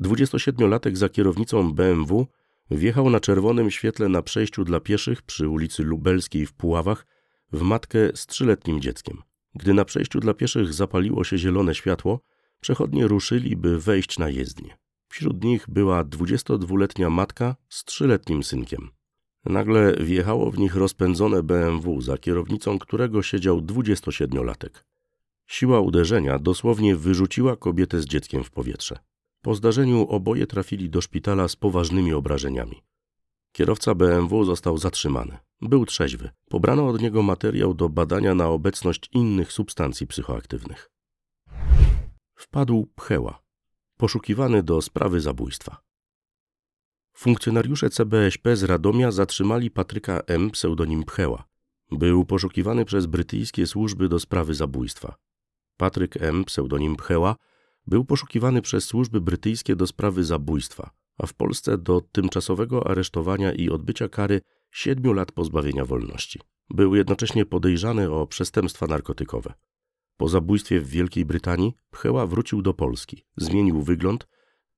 27-latek 0.00 0.96
za 0.96 1.08
kierownicą 1.08 1.72
BMW 1.72 2.26
wjechał 2.70 3.10
na 3.10 3.20
czerwonym 3.20 3.70
świetle 3.70 4.08
na 4.08 4.22
przejściu 4.22 4.64
dla 4.64 4.80
pieszych 4.80 5.22
przy 5.22 5.48
ulicy 5.48 5.82
Lubelskiej 5.82 6.46
w 6.46 6.52
Puławach 6.52 7.06
w 7.52 7.62
matkę 7.62 7.98
z 8.14 8.26
trzyletnim 8.26 8.80
dzieckiem. 8.80 9.22
Gdy 9.54 9.74
na 9.74 9.84
przejściu 9.84 10.20
dla 10.20 10.34
pieszych 10.34 10.72
zapaliło 10.72 11.24
się 11.24 11.38
zielone 11.38 11.74
światło, 11.74 12.20
przechodnie 12.60 13.06
ruszyli, 13.06 13.56
by 13.56 13.80
wejść 13.80 14.18
na 14.18 14.28
jezdnię. 14.28 14.76
Wśród 15.08 15.44
nich 15.44 15.64
była 15.68 16.04
22-letnia 16.04 17.10
matka 17.10 17.56
z 17.68 17.84
trzyletnim 17.84 18.42
synkiem. 18.42 18.90
Nagle 19.44 19.96
wjechało 20.00 20.50
w 20.50 20.58
nich 20.58 20.74
rozpędzone 20.74 21.42
BMW, 21.42 22.00
za 22.00 22.18
kierownicą 22.18 22.78
którego 22.78 23.22
siedział 23.22 23.60
27-latek. 23.60 24.84
Siła 25.46 25.80
uderzenia 25.80 26.38
dosłownie 26.38 26.96
wyrzuciła 26.96 27.56
kobietę 27.56 28.00
z 28.00 28.04
dzieckiem 28.04 28.44
w 28.44 28.50
powietrze. 28.50 28.98
Po 29.42 29.54
zdarzeniu 29.54 30.06
oboje 30.08 30.46
trafili 30.46 30.90
do 30.90 31.00
szpitala 31.00 31.48
z 31.48 31.56
poważnymi 31.56 32.12
obrażeniami. 32.12 32.82
Kierowca 33.52 33.94
BMW 33.94 34.44
został 34.44 34.78
zatrzymany. 34.78 35.38
Był 35.60 35.86
trzeźwy. 35.86 36.30
Pobrano 36.48 36.88
od 36.88 37.02
niego 37.02 37.22
materiał 37.22 37.74
do 37.74 37.88
badania 37.88 38.34
na 38.34 38.48
obecność 38.48 39.10
innych 39.12 39.52
substancji 39.52 40.06
psychoaktywnych. 40.06 40.90
Wpadł 42.34 42.86
Pcheła, 42.96 43.42
poszukiwany 43.96 44.62
do 44.62 44.82
sprawy 44.82 45.20
zabójstwa. 45.20 45.82
Funkcjonariusze 47.12 47.90
CBŚP 47.90 48.56
z 48.56 48.62
Radomia 48.62 49.10
zatrzymali 49.10 49.70
Patryka 49.70 50.20
M., 50.26 50.50
pseudonim 50.50 51.04
Pcheła. 51.04 51.44
Był 51.90 52.24
poszukiwany 52.24 52.84
przez 52.84 53.06
brytyjskie 53.06 53.66
służby 53.66 54.08
do 54.08 54.20
sprawy 54.20 54.54
zabójstwa. 54.54 55.14
Patryk 55.76 56.22
M., 56.22 56.44
pseudonim 56.44 56.96
Pcheła, 56.96 57.36
był 57.86 58.04
poszukiwany 58.04 58.62
przez 58.62 58.84
służby 58.84 59.20
brytyjskie 59.20 59.76
do 59.76 59.86
sprawy 59.86 60.24
zabójstwa, 60.24 60.90
a 61.18 61.26
w 61.26 61.34
Polsce 61.34 61.78
do 61.78 62.00
tymczasowego 62.00 62.86
aresztowania 62.86 63.52
i 63.52 63.70
odbycia 63.70 64.08
kary 64.08 64.40
siedmiu 64.70 65.12
lat 65.12 65.32
pozbawienia 65.32 65.84
wolności. 65.84 66.40
Był 66.70 66.94
jednocześnie 66.94 67.46
podejrzany 67.46 68.10
o 68.10 68.26
przestępstwa 68.26 68.86
narkotykowe. 68.86 69.54
Po 70.16 70.28
zabójstwie 70.28 70.80
w 70.80 70.88
Wielkiej 70.88 71.24
Brytanii 71.24 71.74
Pcheła 71.90 72.26
wrócił 72.26 72.62
do 72.62 72.74
Polski, 72.74 73.24
zmienił 73.36 73.82
wygląd, 73.82 74.28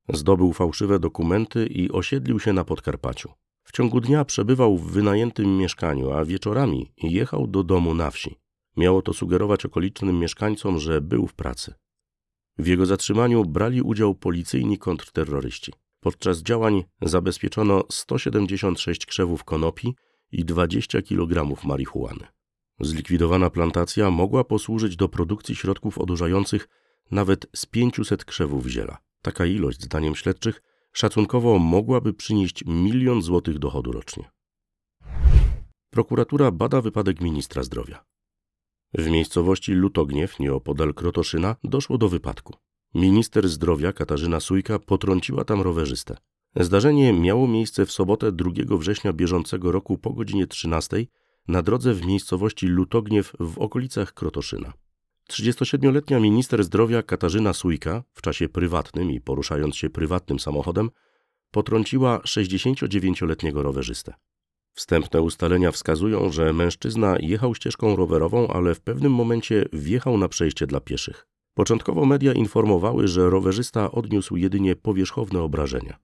zdobył 0.09 0.53
fałszywe 0.53 0.99
dokumenty 0.99 1.67
i 1.67 1.91
osiedlił 1.91 2.41
się 2.41 2.53
na 2.53 2.65
Podkarpaciu. 2.65 3.33
W 3.63 3.73
ciągu 3.73 4.01
dnia 4.01 4.25
przebywał 4.25 4.77
w 4.77 4.93
wynajętym 4.93 5.59
mieszkaniu, 5.59 6.11
a 6.11 6.25
wieczorami 6.25 6.93
jechał 7.03 7.47
do 7.47 7.65
domu 7.65 7.95
na 7.95 8.11
wsi. 8.11 8.37
Miało 8.77 9.03
to 9.03 9.13
sugerować 9.13 9.65
okolicznym 9.65 10.19
mieszkańcom, 10.19 10.79
że 10.79 11.01
był 11.01 11.27
w 11.27 11.35
pracy. 11.35 11.75
W 12.59 12.67
jego 12.67 12.87
zatrzymaniu 12.87 13.45
brali 13.45 13.83
udział 13.83 14.15
policyjni 14.15 14.79
kontrterroryści. 14.79 15.73
Podczas 16.01 16.43
działań 16.43 16.85
zabezpieczono 17.03 17.85
176 17.91 19.07
krzewów 19.07 19.45
konopi 19.45 19.95
i 20.33 20.45
20 20.45 21.03
kg 21.03 21.65
marihuany. 21.65 22.27
Zlikwidowana 22.81 23.51
plantacja 23.51 24.11
mogła 24.11 24.45
posłużyć 24.45 24.97
do 24.97 25.09
produkcji 25.09 25.55
środków 25.55 25.99
odurzających 25.99 26.69
nawet 27.11 27.47
z 27.57 27.67
500 27.67 28.25
krzewów 28.25 28.67
ziela. 28.67 28.99
Taka 29.23 29.47
ilość, 29.47 29.83
zdaniem 29.83 30.15
śledczych, 30.15 30.63
szacunkowo 30.93 31.59
mogłaby 31.59 32.15
przynieść 32.15 32.65
milion 32.67 33.23
złotych 33.23 33.59
dochodu 33.59 33.93
rocznie. 33.93 34.31
Prokuratura 35.91 36.51
bada 36.51 36.81
wypadek 36.81 37.21
ministra 37.21 37.63
zdrowia. 37.63 38.05
W 38.95 39.11
miejscowości 39.11 39.73
Lutogniew, 39.73 40.41
nieopodal 40.41 40.95
Krotoszyna, 40.95 41.57
doszło 41.65 41.99
do 41.99 42.09
wypadku. 42.09 42.55
Minister 42.95 43.49
zdrowia 43.49 43.93
Katarzyna 43.93 44.41
Sujka 44.41 44.79
potrąciła 44.79 45.45
tam 45.45 45.61
rowerzystę. 45.61 46.17
Zdarzenie 46.57 47.13
miało 47.13 47.49
miejsce 47.49 47.87
w 47.87 47.93
sobotę 47.93 48.33
2 48.33 48.51
września 48.71 49.13
bieżącego 49.13 49.73
roku 49.73 49.99
po 49.99 50.13
godzinie 50.13 50.47
13 50.47 51.07
na 51.49 51.63
drodze 51.63 51.95
w 51.95 52.07
miejscowości 52.07 52.67
Lutogniew 52.67 53.33
w 53.41 53.59
okolicach 53.59 54.15
Krotoszyna. 54.15 54.73
37-letnia 55.31 56.21
minister 56.21 56.65
zdrowia 56.65 57.03
Katarzyna 57.03 57.53
Sujka 57.53 58.03
w 58.13 58.23
czasie 58.23 58.49
prywatnym 58.49 59.11
i 59.11 59.21
poruszając 59.21 59.77
się 59.77 59.91
prywatnym 59.91 60.39
samochodem 60.39 60.91
potrąciła 61.51 62.19
69-letniego 62.19 63.63
rowerzystę. 63.63 64.15
Wstępne 64.77 65.23
ustalenia 65.23 65.73
wskazują, 65.73 66.31
że 66.33 66.53
mężczyzna 66.53 67.17
jechał 67.21 67.55
ścieżką 67.55 67.97
rowerową, 67.97 68.49
ale 68.49 68.75
w 68.75 68.81
pewnym 68.81 69.13
momencie 69.13 69.65
wjechał 69.73 70.19
na 70.19 70.29
przejście 70.29 70.67
dla 70.67 70.81
pieszych. 70.81 71.27
Początkowo 71.55 72.07
media 72.07 72.33
informowały, 72.33 73.09
że 73.09 73.31
rowerzysta 73.31 73.91
odniósł 73.91 74.37
jedynie 74.37 74.77
powierzchowne 74.77 75.43
obrażenia. 75.43 75.99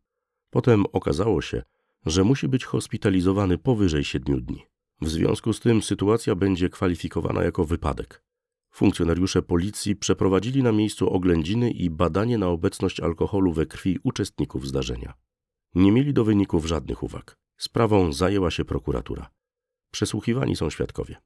Potem 0.50 0.84
okazało 0.92 1.42
się, 1.42 1.62
że 2.06 2.24
musi 2.24 2.48
być 2.48 2.64
hospitalizowany 2.64 3.58
powyżej 3.58 4.04
siedmiu 4.04 4.40
dni. 4.40 4.66
W 5.00 5.08
związku 5.08 5.52
z 5.52 5.60
tym 5.60 5.82
sytuacja 5.82 6.34
będzie 6.34 6.68
kwalifikowana 6.68 7.42
jako 7.42 7.64
wypadek. 7.64 8.22
Funkcjonariusze 8.70 9.42
policji 9.42 9.96
przeprowadzili 9.96 10.62
na 10.62 10.72
miejscu 10.72 11.10
oględziny 11.10 11.70
i 11.70 11.90
badanie 11.90 12.38
na 12.38 12.48
obecność 12.48 13.00
alkoholu 13.00 13.52
we 13.52 13.66
krwi 13.66 13.98
uczestników 14.02 14.66
zdarzenia. 14.66 15.14
Nie 15.74 15.92
mieli 15.92 16.12
do 16.12 16.24
wyników 16.24 16.66
żadnych 16.66 17.02
uwag. 17.02 17.41
Sprawą 17.62 18.12
zajęła 18.12 18.50
się 18.50 18.64
prokuratura. 18.64 19.30
Przesłuchiwani 19.90 20.56
są 20.56 20.70
świadkowie. 20.70 21.16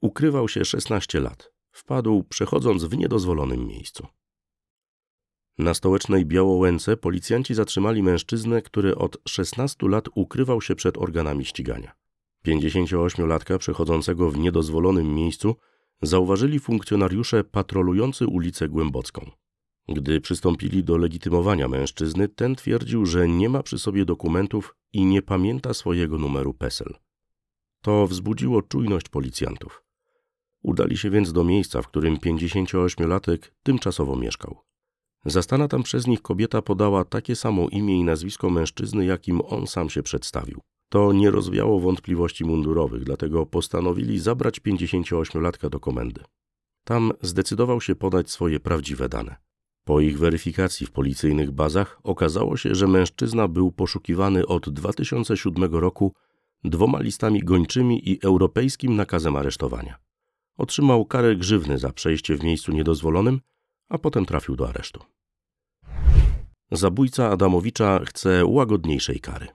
Ukrywał 0.00 0.48
się 0.48 0.64
16 0.64 1.20
lat. 1.20 1.52
Wpadł 1.70 2.24
przechodząc 2.24 2.84
w 2.84 2.96
niedozwolonym 2.96 3.66
miejscu. 3.66 4.06
Na 5.58 5.74
stołecznej 5.74 6.26
Białołęce 6.26 6.96
policjanci 6.96 7.54
zatrzymali 7.54 8.02
mężczyznę, 8.02 8.62
który 8.62 8.96
od 8.96 9.16
16 9.28 9.88
lat 9.88 10.08
ukrywał 10.14 10.60
się 10.62 10.74
przed 10.74 10.98
organami 10.98 11.44
ścigania. 11.44 11.92
58-latka 12.46 13.58
przechodzącego 13.58 14.30
w 14.30 14.38
niedozwolonym 14.38 15.14
miejscu 15.14 15.56
zauważyli 16.02 16.60
funkcjonariusze 16.60 17.44
patrolujący 17.44 18.26
ulicę 18.26 18.68
Głębocką. 18.68 19.30
Gdy 19.88 20.20
przystąpili 20.20 20.84
do 20.84 20.96
legitymowania 20.96 21.68
mężczyzny, 21.68 22.28
ten 22.28 22.54
twierdził, 22.56 23.06
że 23.06 23.28
nie 23.28 23.48
ma 23.48 23.62
przy 23.62 23.78
sobie 23.78 24.04
dokumentów 24.04 24.76
i 24.92 25.04
nie 25.04 25.22
pamięta 25.22 25.74
swojego 25.74 26.18
numeru 26.18 26.54
PESEL. 26.54 26.94
To 27.82 28.06
wzbudziło 28.06 28.62
czujność 28.62 29.08
policjantów. 29.08 29.82
Udali 30.62 30.96
się 30.96 31.10
więc 31.10 31.32
do 31.32 31.44
miejsca, 31.44 31.82
w 31.82 31.88
którym 31.88 32.16
58-latek 32.16 33.38
tymczasowo 33.62 34.16
mieszkał. 34.16 34.56
Zastana 35.24 35.68
tam 35.68 35.82
przez 35.82 36.06
nich 36.06 36.22
kobieta 36.22 36.62
podała 36.62 37.04
takie 37.04 37.36
samo 37.36 37.68
imię 37.68 37.96
i 37.96 38.04
nazwisko 38.04 38.50
mężczyzny, 38.50 39.04
jakim 39.04 39.40
on 39.40 39.66
sam 39.66 39.90
się 39.90 40.02
przedstawił. 40.02 40.60
To 40.88 41.12
nie 41.12 41.30
rozwiało 41.30 41.80
wątpliwości 41.80 42.44
mundurowych, 42.44 43.04
dlatego 43.04 43.46
postanowili 43.46 44.18
zabrać 44.18 44.60
58-latka 44.60 45.70
do 45.70 45.80
komendy. 45.80 46.24
Tam 46.84 47.12
zdecydował 47.22 47.80
się 47.80 47.94
podać 47.94 48.30
swoje 48.30 48.60
prawdziwe 48.60 49.08
dane. 49.08 49.47
Po 49.88 50.00
ich 50.00 50.18
weryfikacji 50.18 50.86
w 50.86 50.90
policyjnych 50.90 51.50
bazach 51.50 52.00
okazało 52.02 52.56
się, 52.56 52.74
że 52.74 52.86
mężczyzna 52.86 53.48
był 53.48 53.72
poszukiwany 53.72 54.46
od 54.46 54.68
2007 54.68 55.74
roku 55.74 56.12
dwoma 56.64 57.00
listami 57.00 57.40
gończymi 57.40 58.10
i 58.10 58.22
europejskim 58.22 58.96
nakazem 58.96 59.36
aresztowania. 59.36 59.98
Otrzymał 60.56 61.04
karę 61.04 61.36
grzywny 61.36 61.78
za 61.78 61.92
przejście 61.92 62.36
w 62.36 62.42
miejscu 62.42 62.72
niedozwolonym, 62.72 63.40
a 63.88 63.98
potem 63.98 64.26
trafił 64.26 64.56
do 64.56 64.68
aresztu. 64.68 65.00
Zabójca 66.72 67.30
Adamowicza 67.30 68.00
chce 68.04 68.46
łagodniejszej 68.46 69.20
kary. 69.20 69.46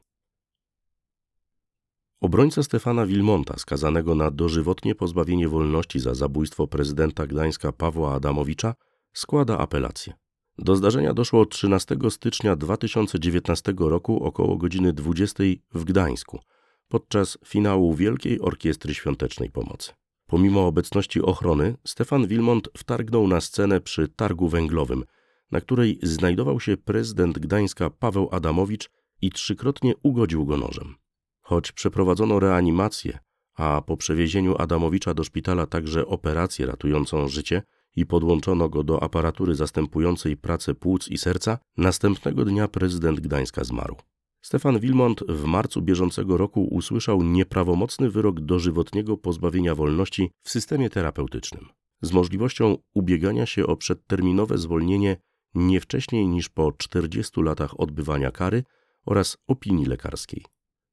Obrońca 2.21 2.63
Stefana 2.63 3.05
Wilmonta, 3.05 3.57
skazanego 3.57 4.15
na 4.15 4.31
dożywotnie 4.31 4.95
pozbawienie 4.95 5.47
wolności 5.47 5.99
za 5.99 6.13
zabójstwo 6.13 6.67
prezydenta 6.67 7.27
Gdańska 7.27 7.71
Pawła 7.71 8.13
Adamowicza, 8.13 8.75
składa 9.13 9.57
apelację. 9.57 10.23
Do 10.57 10.75
zdarzenia 10.75 11.13
doszło 11.13 11.45
13 11.45 11.98
stycznia 12.10 12.55
2019 12.55 13.74
roku 13.77 14.24
około 14.24 14.57
godziny 14.57 14.93
20 14.93 15.43
w 15.74 15.83
Gdańsku 15.83 16.39
podczas 16.88 17.38
finału 17.45 17.93
Wielkiej 17.93 18.41
Orkiestry 18.41 18.93
Świątecznej 18.93 19.50
Pomocy. 19.50 19.91
Pomimo 20.27 20.67
obecności 20.67 21.22
ochrony, 21.22 21.75
Stefan 21.88 22.27
Wilmont 22.27 22.69
wtargnął 22.77 23.27
na 23.27 23.41
scenę 23.41 23.81
przy 23.81 24.07
targu 24.07 24.48
węglowym, 24.48 25.03
na 25.51 25.62
której 25.62 26.00
znajdował 26.03 26.60
się 26.60 26.77
prezydent 26.77 27.39
Gdańska 27.39 27.89
Paweł 27.89 28.29
Adamowicz 28.31 28.89
i 29.22 29.31
trzykrotnie 29.31 29.93
ugodził 30.03 30.45
go 30.45 30.57
nożem. 30.57 30.95
Choć 31.41 31.72
przeprowadzono 31.72 32.39
reanimację, 32.39 33.19
a 33.55 33.81
po 33.86 33.98
przewiezieniu 33.98 34.55
Adamowicza 34.60 35.13
do 35.13 35.24
szpitala 35.24 35.65
także 35.65 36.05
operację 36.05 36.65
ratującą 36.65 37.27
życie 37.27 37.63
i 37.95 38.05
podłączono 38.05 38.69
go 38.69 38.83
do 38.83 39.03
aparatury 39.03 39.55
zastępującej 39.55 40.38
pracę 40.38 40.75
płuc 40.75 41.07
i 41.07 41.17
serca, 41.17 41.57
następnego 41.77 42.45
dnia 42.45 42.67
prezydent 42.67 43.19
Gdańska 43.19 43.63
zmarł. 43.63 43.95
Stefan 44.41 44.79
Wilmont 44.79 45.23
w 45.29 45.43
marcu 45.43 45.81
bieżącego 45.81 46.38
roku 46.38 46.67
usłyszał 46.71 47.23
nieprawomocny 47.23 48.09
wyrok 48.09 48.39
dożywotniego 48.39 49.17
pozbawienia 49.17 49.75
wolności 49.75 50.31
w 50.41 50.50
systemie 50.50 50.89
terapeutycznym, 50.89 51.69
z 52.01 52.12
możliwością 52.12 52.77
ubiegania 52.93 53.45
się 53.45 53.67
o 53.67 53.75
przedterminowe 53.75 54.57
zwolnienie 54.57 55.17
nie 55.55 55.79
wcześniej 55.79 56.27
niż 56.27 56.50
po 56.50 56.71
40 56.71 57.41
latach 57.41 57.79
odbywania 57.79 58.31
kary 58.31 58.63
oraz 59.05 59.38
opinii 59.47 59.85
lekarskiej. 59.85 60.45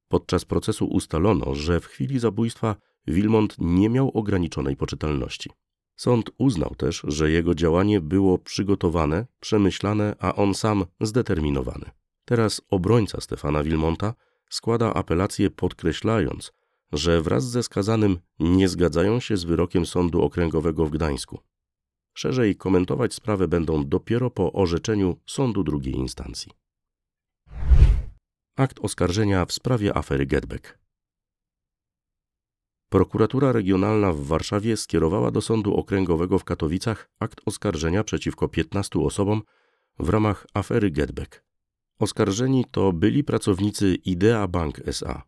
Podczas 0.09 0.45
procesu 0.45 0.87
ustalono, 0.87 1.54
że 1.54 1.80
w 1.80 1.87
chwili 1.87 2.19
zabójstwa 2.19 2.76
Wilmont 3.07 3.57
nie 3.59 3.88
miał 3.88 4.11
ograniczonej 4.11 4.76
poczytalności. 4.76 5.50
Sąd 6.00 6.30
uznał 6.38 6.75
też, 6.75 7.02
że 7.09 7.30
jego 7.30 7.54
działanie 7.54 8.00
było 8.00 8.38
przygotowane, 8.38 9.26
przemyślane, 9.40 10.16
a 10.19 10.35
on 10.35 10.54
sam 10.54 10.85
zdeterminowany. 11.00 11.90
Teraz 12.25 12.61
obrońca 12.71 13.21
Stefana 13.21 13.62
Wilmonta 13.62 14.14
składa 14.50 14.95
apelację 14.95 15.50
podkreślając, 15.50 16.52
że 16.92 17.23
wraz 17.23 17.50
ze 17.50 17.62
skazanym 17.62 18.19
nie 18.38 18.69
zgadzają 18.69 19.21
się 19.21 19.37
z 19.37 19.45
wyrokiem 19.45 19.87
Sądu 19.87 20.23
Okręgowego 20.23 20.87
w 20.87 20.90
Gdańsku. 20.90 21.38
Szerzej 22.14 22.57
komentować 22.57 23.14
sprawę 23.14 23.49
będą 23.49 23.88
dopiero 23.88 24.30
po 24.30 24.52
orzeczeniu 24.52 25.16
sądu 25.26 25.64
drugiej 25.64 25.95
instancji. 25.95 26.52
Akt 28.57 28.78
oskarżenia 28.83 29.45
w 29.45 29.52
sprawie 29.52 29.97
afery 29.97 30.26
Getback. 30.26 30.78
Prokuratura 32.90 33.52
Regionalna 33.52 34.12
w 34.12 34.20
Warszawie 34.20 34.76
skierowała 34.76 35.30
do 35.30 35.40
Sądu 35.40 35.75
Okręgowego 35.75 36.38
w 36.38 36.44
Katowicach 36.44 37.11
akt 37.18 37.40
oskarżenia 37.47 38.04
przeciwko 38.04 38.49
15 38.49 38.99
osobom 38.99 39.42
w 39.99 40.09
ramach 40.09 40.47
afery 40.54 40.90
Getback. 40.90 41.44
Oskarżeni 41.99 42.64
to 42.70 42.92
byli 42.92 43.24
pracownicy 43.24 43.94
Idea 43.94 44.48
Bank 44.48 44.88
SA. 44.88 45.22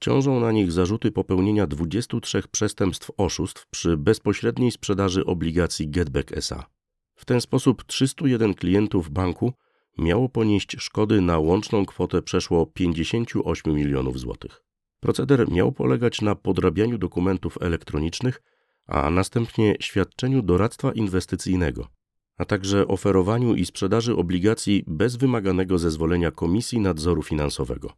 Ciążą 0.00 0.40
na 0.40 0.52
nich 0.52 0.72
zarzuty 0.72 1.12
popełnienia 1.12 1.66
23 1.66 2.42
przestępstw 2.50 3.10
oszustw 3.16 3.66
przy 3.70 3.96
bezpośredniej 3.96 4.70
sprzedaży 4.70 5.24
obligacji 5.24 5.88
Getback 5.88 6.32
SA. 6.32 6.66
W 7.14 7.24
ten 7.24 7.40
sposób 7.40 7.84
301 7.84 8.54
klientów 8.54 9.10
banku 9.10 9.52
miało 9.98 10.28
ponieść 10.28 10.76
szkody 10.78 11.20
na 11.20 11.38
łączną 11.38 11.86
kwotę 11.86 12.22
przeszło 12.22 12.66
58 12.66 13.74
milionów 13.74 14.20
złotych. 14.20 14.64
Proceder 15.04 15.50
miał 15.50 15.72
polegać 15.72 16.22
na 16.22 16.34
podrabianiu 16.34 16.98
dokumentów 16.98 17.58
elektronicznych, 17.60 18.42
a 18.86 19.10
następnie 19.10 19.76
świadczeniu 19.80 20.42
doradztwa 20.42 20.92
inwestycyjnego, 20.92 21.88
a 22.36 22.44
także 22.44 22.88
oferowaniu 22.88 23.54
i 23.54 23.64
sprzedaży 23.64 24.16
obligacji 24.16 24.84
bez 24.86 25.16
wymaganego 25.16 25.78
zezwolenia 25.78 26.30
Komisji 26.30 26.80
Nadzoru 26.80 27.22
Finansowego 27.22 27.92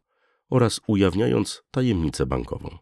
oraz 0.49 0.81
ujawniając 0.87 1.63
tajemnicę 1.71 2.25
bankową. 2.25 2.77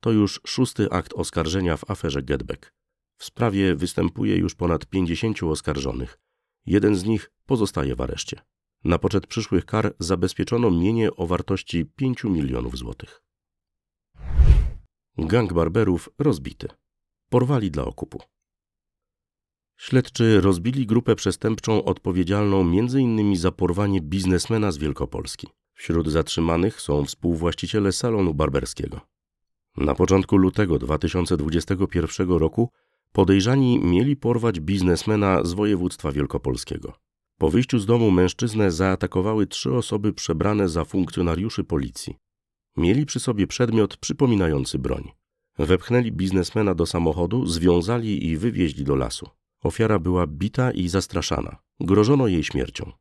To 0.00 0.12
już 0.12 0.40
szósty 0.46 0.90
akt 0.90 1.12
oskarżenia 1.12 1.76
w 1.76 1.90
aferze 1.90 2.22
Getback. 2.22 2.74
W 3.16 3.24
sprawie 3.24 3.74
występuje 3.74 4.36
już 4.36 4.54
ponad 4.54 4.86
50 4.86 5.42
oskarżonych. 5.42 6.18
Jeden 6.66 6.96
z 6.96 7.04
nich 7.04 7.30
pozostaje 7.46 7.96
w 7.96 8.00
areszcie. 8.00 8.40
Na 8.84 8.98
poczet 8.98 9.26
przyszłych 9.26 9.64
kar 9.64 9.94
zabezpieczono 9.98 10.70
mienie 10.70 11.16
o 11.16 11.26
wartości 11.26 11.84
5 11.84 12.24
milionów 12.24 12.78
złotych. 12.78 13.22
Gang 15.18 15.52
barberów 15.52 16.08
rozbity. 16.18 16.68
Porwali 17.28 17.70
dla 17.70 17.84
okupu. 17.84 18.18
Śledczy 19.76 20.40
rozbili 20.40 20.86
grupę 20.86 21.14
przestępczą 21.14 21.84
odpowiedzialną 21.84 22.60
m.in. 22.60 23.36
za 23.36 23.52
porwanie 23.52 24.00
biznesmena 24.00 24.72
z 24.72 24.78
Wielkopolski. 24.78 25.48
Wśród 25.74 26.08
zatrzymanych 26.08 26.80
są 26.80 27.04
współwłaściciele 27.04 27.92
salonu 27.92 28.34
barberskiego. 28.34 29.00
Na 29.76 29.94
początku 29.94 30.36
lutego 30.36 30.78
2021 30.78 32.30
roku 32.30 32.70
podejrzani 33.12 33.78
mieli 33.78 34.16
porwać 34.16 34.60
biznesmena 34.60 35.44
z 35.44 35.52
województwa 35.52 36.12
wielkopolskiego. 36.12 36.92
Po 37.38 37.50
wyjściu 37.50 37.78
z 37.78 37.86
domu 37.86 38.10
mężczyznę 38.10 38.70
zaatakowały 38.70 39.46
trzy 39.46 39.74
osoby 39.74 40.12
przebrane 40.12 40.68
za 40.68 40.84
funkcjonariuszy 40.84 41.64
policji. 41.64 42.16
Mieli 42.76 43.06
przy 43.06 43.20
sobie 43.20 43.46
przedmiot 43.46 43.96
przypominający 43.96 44.78
broń. 44.78 45.10
Wepchnęli 45.58 46.12
biznesmena 46.12 46.74
do 46.74 46.86
samochodu, 46.86 47.46
związali 47.46 48.26
i 48.26 48.36
wywieźli 48.36 48.84
do 48.84 48.96
lasu. 48.96 49.28
Ofiara 49.62 49.98
była 49.98 50.26
bita 50.26 50.70
i 50.70 50.88
zastraszana. 50.88 51.56
Grożono 51.80 52.26
jej 52.26 52.44
śmiercią. 52.44 52.92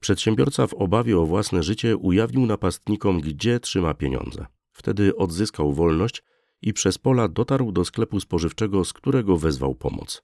Przedsiębiorca 0.00 0.66
w 0.66 0.74
obawie 0.74 1.18
o 1.18 1.26
własne 1.26 1.62
życie 1.62 1.96
ujawnił 1.96 2.46
napastnikom, 2.46 3.20
gdzie 3.20 3.60
trzyma 3.60 3.94
pieniądze. 3.94 4.46
Wtedy 4.72 5.16
odzyskał 5.16 5.72
wolność 5.72 6.22
i 6.62 6.72
przez 6.72 6.98
pola 6.98 7.28
dotarł 7.28 7.72
do 7.72 7.84
sklepu 7.84 8.20
spożywczego, 8.20 8.84
z 8.84 8.92
którego 8.92 9.36
wezwał 9.36 9.74
pomoc. 9.74 10.22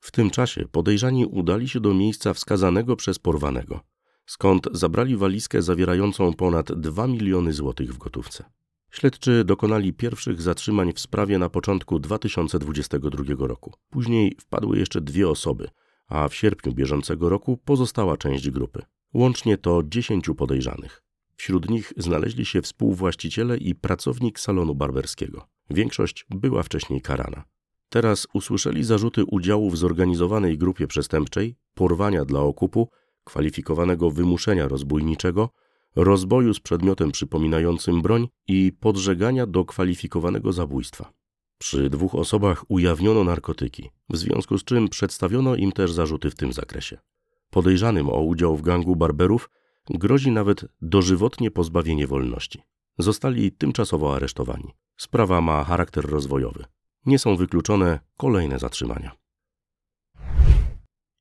W 0.00 0.10
tym 0.10 0.30
czasie 0.30 0.64
podejrzani 0.72 1.26
udali 1.26 1.68
się 1.68 1.80
do 1.80 1.94
miejsca 1.94 2.34
wskazanego 2.34 2.96
przez 2.96 3.18
porwanego, 3.18 3.80
skąd 4.26 4.68
zabrali 4.72 5.16
walizkę 5.16 5.62
zawierającą 5.62 6.34
ponad 6.34 6.72
2 6.72 7.06
miliony 7.06 7.52
złotych 7.52 7.94
w 7.94 7.98
gotówce. 7.98 8.44
Śledczy 8.90 9.44
dokonali 9.44 9.92
pierwszych 9.92 10.42
zatrzymań 10.42 10.92
w 10.92 11.00
sprawie 11.00 11.38
na 11.38 11.48
początku 11.48 11.98
2022 11.98 13.46
roku. 13.46 13.72
Później 13.90 14.36
wpadły 14.40 14.78
jeszcze 14.78 15.00
dwie 15.00 15.28
osoby, 15.28 15.68
a 16.08 16.28
w 16.28 16.34
sierpniu 16.34 16.72
bieżącego 16.72 17.28
roku 17.28 17.58
pozostała 17.64 18.16
część 18.16 18.50
grupy. 18.50 18.82
Łącznie 19.14 19.58
to 19.58 19.82
10 19.84 20.26
podejrzanych. 20.36 21.02
Wśród 21.36 21.70
nich 21.70 21.92
znaleźli 21.96 22.44
się 22.44 22.62
współwłaściciele 22.62 23.56
i 23.56 23.74
pracownik 23.74 24.40
salonu 24.40 24.74
barberskiego. 24.74 25.48
Większość 25.70 26.26
była 26.30 26.62
wcześniej 26.62 27.00
karana. 27.00 27.44
Teraz 27.88 28.26
usłyszeli 28.34 28.84
zarzuty 28.84 29.24
udziału 29.24 29.70
w 29.70 29.76
zorganizowanej 29.76 30.58
grupie 30.58 30.86
przestępczej, 30.86 31.56
porwania 31.74 32.24
dla 32.24 32.40
okupu, 32.40 32.88
kwalifikowanego 33.24 34.10
wymuszenia 34.10 34.68
rozbójniczego, 34.68 35.50
rozboju 35.96 36.54
z 36.54 36.60
przedmiotem 36.60 37.12
przypominającym 37.12 38.02
broń 38.02 38.28
i 38.48 38.72
podżegania 38.80 39.46
do 39.46 39.64
kwalifikowanego 39.64 40.52
zabójstwa. 40.52 41.12
Przy 41.58 41.90
dwóch 41.90 42.14
osobach 42.14 42.64
ujawniono 42.68 43.24
narkotyki, 43.24 43.90
w 44.10 44.16
związku 44.16 44.58
z 44.58 44.64
czym 44.64 44.88
przedstawiono 44.88 45.56
im 45.56 45.72
też 45.72 45.92
zarzuty 45.92 46.30
w 46.30 46.34
tym 46.34 46.52
zakresie. 46.52 46.98
Podejrzanym 47.50 48.08
o 48.08 48.20
udział 48.20 48.56
w 48.56 48.62
gangu 48.62 48.96
barberów 48.96 49.50
grozi 49.90 50.30
nawet 50.30 50.64
dożywotnie 50.82 51.50
pozbawienie 51.50 52.06
wolności. 52.06 52.62
Zostali 52.98 53.52
tymczasowo 53.52 54.16
aresztowani. 54.16 54.74
Sprawa 54.96 55.40
ma 55.40 55.64
charakter 55.64 56.10
rozwojowy. 56.10 56.64
Nie 57.06 57.18
są 57.18 57.36
wykluczone 57.36 58.00
kolejne 58.16 58.58
zatrzymania. 58.58 59.12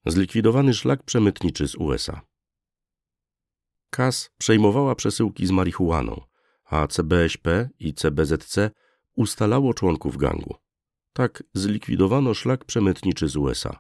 Zlikwidowany 0.05 0.73
szlak 0.73 1.03
przemytniczy 1.03 1.67
z 1.67 1.75
USA. 1.75 2.21
KAS 3.89 4.29
przejmowała 4.37 4.95
przesyłki 4.95 5.47
z 5.47 5.51
marihuaną, 5.51 6.21
a 6.65 6.87
CBŚP 6.87 7.69
i 7.79 7.93
CBZC 7.93 8.71
ustalało 9.15 9.73
członków 9.73 10.17
gangu. 10.17 10.55
Tak 11.13 11.43
zlikwidowano 11.53 12.33
szlak 12.33 12.65
przemytniczy 12.65 13.27
z 13.27 13.35
USA. 13.35 13.79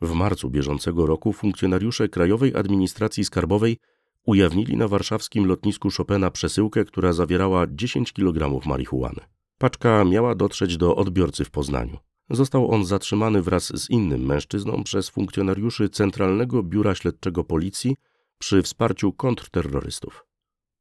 W 0.00 0.12
marcu 0.12 0.50
bieżącego 0.50 1.06
roku 1.06 1.32
funkcjonariusze 1.32 2.08
Krajowej 2.08 2.56
Administracji 2.56 3.24
Skarbowej 3.24 3.78
ujawnili 4.26 4.76
na 4.76 4.88
warszawskim 4.88 5.46
lotnisku 5.46 5.88
Chopina 5.96 6.30
przesyłkę, 6.30 6.84
która 6.84 7.12
zawierała 7.12 7.66
10 7.70 8.12
kg 8.12 8.66
marihuany. 8.66 9.20
Paczka 9.58 10.04
miała 10.04 10.34
dotrzeć 10.34 10.76
do 10.76 10.96
odbiorcy 10.96 11.44
w 11.44 11.50
Poznaniu. 11.50 11.98
Został 12.30 12.70
on 12.70 12.84
zatrzymany 12.84 13.42
wraz 13.42 13.82
z 13.82 13.90
innym 13.90 14.26
mężczyzną 14.26 14.84
przez 14.84 15.08
funkcjonariuszy 15.08 15.88
Centralnego 15.88 16.62
Biura 16.62 16.94
Śledczego 16.94 17.44
Policji 17.44 17.96
przy 18.38 18.62
wsparciu 18.62 19.12
kontrterrorystów. 19.12 20.26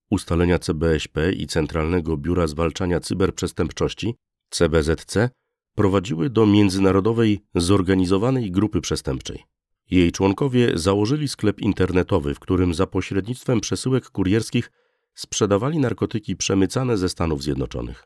Ustalenia 0.10 0.60
CBSP 0.60 1.32
i 1.32 1.48
Centralnego 1.48 2.18
Biura 2.18 2.48
Zwalczania 2.48 3.00
Cyberprzestępczości 3.00 4.16
CBZC 4.50 5.30
prowadziły 5.76 6.30
do 6.30 6.46
międzynarodowej 6.46 7.40
zorganizowanej 7.56 8.52
grupy 8.52 8.82
przestępczej. 8.82 9.44
Jej 9.92 10.12
członkowie 10.12 10.72
założyli 10.74 11.28
sklep 11.28 11.60
internetowy, 11.60 12.34
w 12.34 12.40
którym 12.40 12.74
za 12.74 12.88
pośrednictwem 12.88 13.62
przesyłek 13.62 14.10
kurierskich 14.10 14.72
sprzedawali 15.14 15.80
narkotyki 15.80 16.36
przemycane 16.36 16.98
ze 16.98 17.10
Stanów 17.10 17.44
Zjednoczonych. 17.44 18.04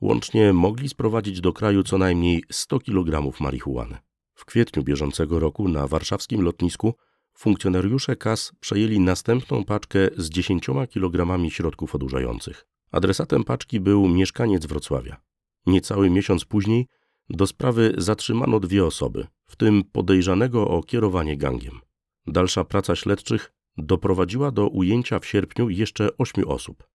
Łącznie 0.00 0.52
mogli 0.52 0.88
sprowadzić 0.88 1.40
do 1.40 1.52
kraju 1.52 1.82
co 1.82 1.98
najmniej 1.98 2.44
100 2.50 2.80
kg 2.80 3.40
marihuany. 3.40 3.98
W 4.34 4.44
kwietniu 4.44 4.82
bieżącego 4.82 5.40
roku 5.40 5.68
na 5.68 5.86
warszawskim 5.86 6.42
lotnisku 6.42 6.94
funkcjonariusze 7.34 8.16
KAS 8.16 8.52
przejęli 8.60 9.00
następną 9.00 9.64
paczkę 9.64 9.98
z 10.16 10.30
10 10.30 10.66
kg 10.92 11.50
środków 11.50 11.94
odurzających. 11.94 12.66
Adresatem 12.90 13.44
paczki 13.44 13.80
był 13.80 14.08
mieszkaniec 14.08 14.66
Wrocławia. 14.66 15.20
Niecały 15.66 16.10
miesiąc 16.10 16.44
później 16.44 16.86
do 17.30 17.46
sprawy 17.46 17.94
zatrzymano 17.98 18.60
dwie 18.60 18.84
osoby, 18.84 19.26
w 19.46 19.56
tym 19.56 19.84
podejrzanego 19.92 20.68
o 20.68 20.82
kierowanie 20.82 21.36
gangiem. 21.36 21.80
Dalsza 22.26 22.64
praca 22.64 22.96
śledczych 22.96 23.52
doprowadziła 23.76 24.50
do 24.50 24.68
ujęcia 24.68 25.18
w 25.18 25.26
sierpniu 25.26 25.70
jeszcze 25.70 26.16
ośmiu 26.16 26.50
osób 26.50 26.89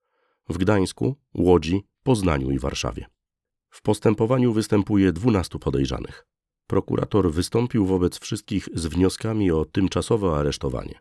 w 0.49 0.58
Gdańsku, 0.58 1.15
Łodzi, 1.34 1.84
Poznaniu 2.03 2.51
i 2.51 2.60
Warszawie. 2.60 3.05
W 3.69 3.81
postępowaniu 3.81 4.53
występuje 4.53 5.12
dwunastu 5.12 5.60
podejrzanych. 5.60 6.27
Prokurator 6.67 7.31
wystąpił 7.31 7.86
wobec 7.86 8.19
wszystkich 8.19 8.69
z 8.73 8.86
wnioskami 8.86 9.51
o 9.51 9.65
tymczasowe 9.65 10.31
aresztowanie. 10.31 10.99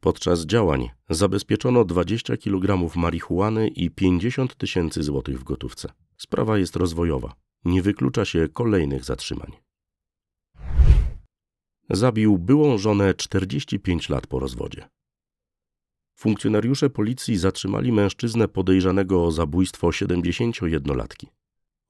Podczas 0.00 0.46
działań 0.46 0.90
zabezpieczono 1.10 1.84
20 1.84 2.36
kg 2.36 2.96
marihuany 2.96 3.68
i 3.68 3.90
50 3.90 4.56
tysięcy 4.56 5.02
złotych 5.02 5.40
w 5.40 5.44
gotówce. 5.44 5.92
Sprawa 6.16 6.58
jest 6.58 6.76
rozwojowa. 6.76 7.34
Nie 7.64 7.82
wyklucza 7.82 8.24
się 8.24 8.48
kolejnych 8.48 9.04
zatrzymań. 9.04 9.52
Zabił 11.90 12.38
byłą 12.38 12.78
żonę 12.78 13.14
45 13.14 14.08
lat 14.08 14.26
po 14.26 14.38
rozwodzie. 14.38 14.88
Funkcjonariusze 16.20 16.90
policji 16.90 17.36
zatrzymali 17.36 17.92
mężczyznę 17.92 18.48
podejrzanego 18.48 19.24
o 19.24 19.30
zabójstwo 19.30 19.88
71-latki. 19.88 21.26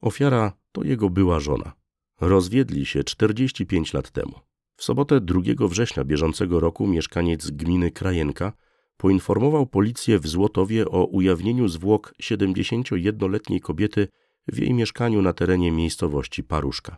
Ofiara 0.01 0.53
to 0.73 0.85
jego 0.85 1.11
była 1.11 1.41
żona. 1.41 1.73
Rozwiedli 2.21 2.87
się 2.87 3.05
45 3.05 3.93
lat 3.93 4.11
temu. 4.11 4.33
W 4.77 4.85
sobotę 4.85 5.21
2 5.21 5.41
września 5.61 6.05
bieżącego 6.05 6.61
roku 6.61 6.87
mieszkaniec 6.87 7.51
gminy 7.51 7.91
Krajenka 7.91 8.53
poinformował 8.97 9.67
policję 9.67 10.19
w 10.19 10.27
Złotowie 10.27 10.89
o 10.89 11.05
ujawnieniu 11.05 11.69
zwłok 11.69 12.15
71-letniej 12.23 13.61
kobiety 13.61 14.09
w 14.49 14.59
jej 14.59 14.75
mieszkaniu 14.75 15.23
na 15.23 15.33
terenie 15.33 15.73
miejscowości 15.73 16.45
Paruszka. 16.45 16.97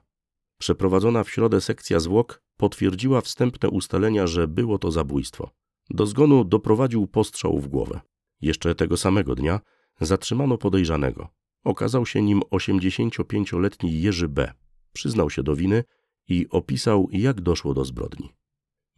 Przeprowadzona 0.58 1.24
w 1.24 1.30
środę 1.30 1.60
sekcja 1.60 2.00
zwłok 2.00 2.42
potwierdziła 2.56 3.20
wstępne 3.20 3.70
ustalenia, 3.70 4.26
że 4.26 4.48
było 4.48 4.78
to 4.78 4.90
zabójstwo. 4.90 5.61
Do 5.90 6.06
zgonu 6.06 6.44
doprowadził 6.44 7.06
postrzał 7.06 7.60
w 7.60 7.68
głowę. 7.68 8.00
Jeszcze 8.40 8.74
tego 8.74 8.96
samego 8.96 9.34
dnia 9.34 9.60
zatrzymano 10.00 10.58
podejrzanego. 10.58 11.28
Okazał 11.64 12.06
się 12.06 12.22
nim 12.22 12.40
85-letni 12.40 14.00
Jerzy 14.00 14.28
B. 14.28 14.52
Przyznał 14.92 15.30
się 15.30 15.42
do 15.42 15.56
winy 15.56 15.84
i 16.28 16.46
opisał, 16.50 17.08
jak 17.12 17.40
doszło 17.40 17.74
do 17.74 17.84
zbrodni. 17.84 18.32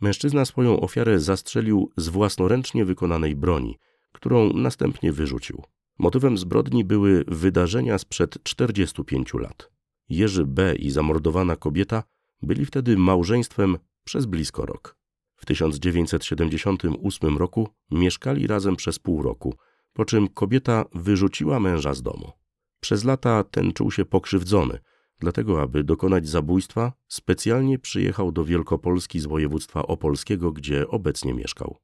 Mężczyzna 0.01 0.45
swoją 0.45 0.81
ofiarę 0.81 1.21
zastrzelił 1.21 1.91
z 1.97 2.09
własnoręcznie 2.09 2.85
wykonanej 2.85 3.37
broni, 3.37 3.79
którą 4.13 4.53
następnie 4.53 5.13
wyrzucił. 5.13 5.63
Motywem 5.99 6.39
zbrodni 6.39 6.85
były 6.85 7.25
wydarzenia 7.29 7.99
sprzed 7.99 8.43
45 8.43 9.35
lat. 9.35 9.71
Jerzy 10.09 10.47
B. 10.47 10.75
i 10.75 10.91
zamordowana 10.91 11.57
kobieta 11.57 12.03
byli 12.43 12.65
wtedy 12.65 12.97
małżeństwem 12.97 13.79
przez 14.05 14.27
blisko 14.27 14.67
rok. 14.67 14.97
W 15.45 15.47
1978 15.47 17.39
roku 17.39 17.69
mieszkali 17.91 18.47
razem 18.47 18.77
przez 18.77 18.99
pół 18.99 19.23
roku, 19.23 19.55
po 19.93 20.05
czym 20.05 20.29
kobieta 20.29 20.85
wyrzuciła 20.95 21.61
męża 21.61 21.95
z 21.95 22.03
domu. 22.03 22.33
Przez 22.81 23.05
lata 23.05 23.45
ten 23.45 23.73
czuł 23.73 23.91
się 23.91 24.05
pokrzywdzony, 24.05 24.79
dlatego 25.19 25.63
aby 25.63 25.85
dokonać 25.85 26.29
zabójstwa 26.29 26.93
specjalnie 27.09 27.79
przyjechał 27.79 28.33
do 28.33 28.45
Wielkopolski 28.45 29.21
z 29.21 29.27
województwa 29.27 29.83
opolskiego, 29.87 30.53
gdzie 30.53 30.89
obecnie 30.89 31.35
mieszkał. 31.35 31.77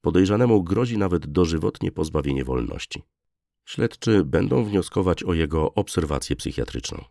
Podejrzanemu 0.00 0.62
grozi 0.62 0.98
nawet 0.98 1.26
dożywotnie 1.26 1.92
pozbawienie 1.92 2.44
wolności. 2.44 3.02
Śledczy 3.64 4.24
będą 4.24 4.64
wnioskować 4.64 5.24
o 5.24 5.34
jego 5.34 5.74
obserwację 5.74 6.36
psychiatryczną. 6.36 7.04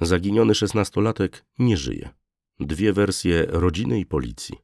Zaginiony 0.00 0.54
szesnastolatek 0.54 1.44
nie 1.58 1.76
żyje. 1.76 2.19
Dwie 2.60 2.92
wersje 2.92 3.46
rodziny 3.48 4.00
i 4.00 4.06
policji. 4.06 4.58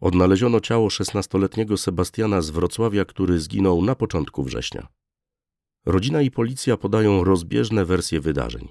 Odnaleziono 0.00 0.60
ciało 0.60 0.90
szesnastoletniego 0.90 1.76
Sebastiana 1.76 2.42
z 2.42 2.50
Wrocławia, 2.50 3.04
który 3.04 3.40
zginął 3.40 3.82
na 3.82 3.94
początku 3.94 4.42
września. 4.42 4.88
Rodzina 5.86 6.22
i 6.22 6.30
policja 6.30 6.76
podają 6.76 7.24
rozbieżne 7.24 7.84
wersje 7.84 8.20
wydarzeń. 8.20 8.68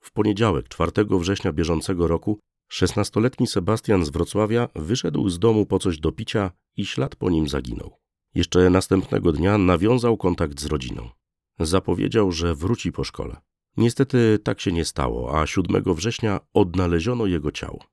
W 0.00 0.12
poniedziałek, 0.12 0.68
4 0.68 0.92
września 1.10 1.52
bieżącego 1.52 2.08
roku, 2.08 2.40
szesnastoletni 2.68 3.46
Sebastian 3.46 4.04
z 4.04 4.10
Wrocławia 4.10 4.68
wyszedł 4.74 5.28
z 5.28 5.38
domu 5.38 5.66
po 5.66 5.78
coś 5.78 5.98
do 5.98 6.12
picia 6.12 6.50
i 6.76 6.86
ślad 6.86 7.16
po 7.16 7.30
nim 7.30 7.48
zaginął. 7.48 7.96
Jeszcze 8.34 8.70
następnego 8.70 9.32
dnia 9.32 9.58
nawiązał 9.58 10.16
kontakt 10.16 10.60
z 10.60 10.66
rodziną. 10.66 11.10
Zapowiedział, 11.58 12.32
że 12.32 12.54
wróci 12.54 12.92
po 12.92 13.04
szkole. 13.04 13.47
Niestety 13.76 14.38
tak 14.44 14.60
się 14.60 14.72
nie 14.72 14.84
stało, 14.84 15.40
a 15.40 15.46
7 15.46 15.94
września 15.94 16.40
odnaleziono 16.54 17.26
jego 17.26 17.52
ciało. 17.52 17.84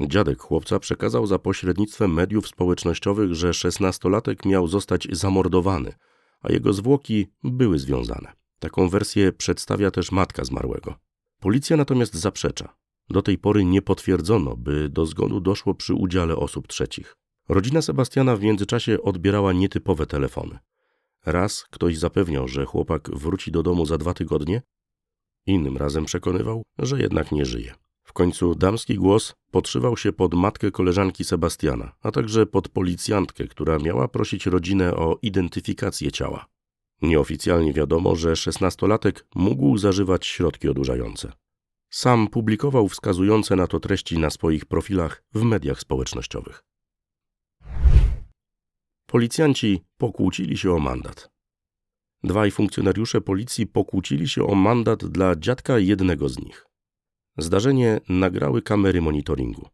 Dziadek 0.00 0.40
chłopca 0.40 0.78
przekazał 0.78 1.26
za 1.26 1.38
pośrednictwem 1.38 2.12
mediów 2.12 2.48
społecznościowych, 2.48 3.34
że 3.34 3.54
szesnastolatek 3.54 4.44
miał 4.44 4.66
zostać 4.66 5.08
zamordowany, 5.10 5.92
a 6.40 6.52
jego 6.52 6.72
zwłoki 6.72 7.26
były 7.44 7.78
związane. 7.78 8.32
Taką 8.58 8.88
wersję 8.88 9.32
przedstawia 9.32 9.90
też 9.90 10.12
matka 10.12 10.44
zmarłego. 10.44 10.94
Policja 11.40 11.76
natomiast 11.76 12.14
zaprzecza. 12.14 12.76
Do 13.10 13.22
tej 13.22 13.38
pory 13.38 13.64
nie 13.64 13.82
potwierdzono, 13.82 14.56
by 14.56 14.88
do 14.88 15.06
zgonu 15.06 15.40
doszło 15.40 15.74
przy 15.74 15.94
udziale 15.94 16.36
osób 16.36 16.66
trzecich. 16.66 17.16
Rodzina 17.48 17.82
Sebastiana 17.82 18.36
w 18.36 18.42
międzyczasie 18.42 19.02
odbierała 19.02 19.52
nietypowe 19.52 20.06
telefony. 20.06 20.58
Raz 21.26 21.64
ktoś 21.70 21.98
zapewniał, 21.98 22.48
że 22.48 22.64
chłopak 22.64 23.10
wróci 23.10 23.50
do 23.52 23.62
domu 23.62 23.86
za 23.86 23.98
dwa 23.98 24.14
tygodnie, 24.14 24.62
Innym 25.46 25.76
razem 25.76 26.04
przekonywał, 26.04 26.62
że 26.78 27.00
jednak 27.00 27.32
nie 27.32 27.44
żyje. 27.44 27.74
W 28.04 28.12
końcu 28.12 28.54
damski 28.54 28.94
głos 28.94 29.34
podszywał 29.50 29.96
się 29.96 30.12
pod 30.12 30.34
matkę 30.34 30.70
koleżanki 30.70 31.24
Sebastiana, 31.24 31.92
a 32.02 32.10
także 32.10 32.46
pod 32.46 32.68
policjantkę, 32.68 33.46
która 33.46 33.78
miała 33.78 34.08
prosić 34.08 34.46
rodzinę 34.46 34.94
o 34.94 35.18
identyfikację 35.22 36.12
ciała. 36.12 36.46
Nieoficjalnie 37.02 37.72
wiadomo, 37.72 38.16
że 38.16 38.36
szesnastolatek 38.36 39.26
mógł 39.34 39.78
zażywać 39.78 40.26
środki 40.26 40.68
odurzające. 40.68 41.32
Sam 41.90 42.28
publikował 42.28 42.88
wskazujące 42.88 43.56
na 43.56 43.66
to 43.66 43.80
treści 43.80 44.18
na 44.18 44.30
swoich 44.30 44.64
profilach 44.64 45.22
w 45.34 45.42
mediach 45.42 45.80
społecznościowych. 45.80 46.64
Policjanci 49.06 49.82
pokłócili 49.98 50.56
się 50.56 50.72
o 50.72 50.78
mandat. 50.78 51.35
Dwaj 52.26 52.50
funkcjonariusze 52.50 53.20
policji 53.20 53.66
pokłócili 53.66 54.28
się 54.28 54.46
o 54.46 54.54
mandat 54.54 55.04
dla 55.04 55.36
dziadka 55.36 55.78
jednego 55.78 56.28
z 56.28 56.38
nich. 56.38 56.66
Zdarzenie 57.38 58.00
nagrały 58.08 58.62
kamery 58.62 59.00
monitoringu. 59.00 59.68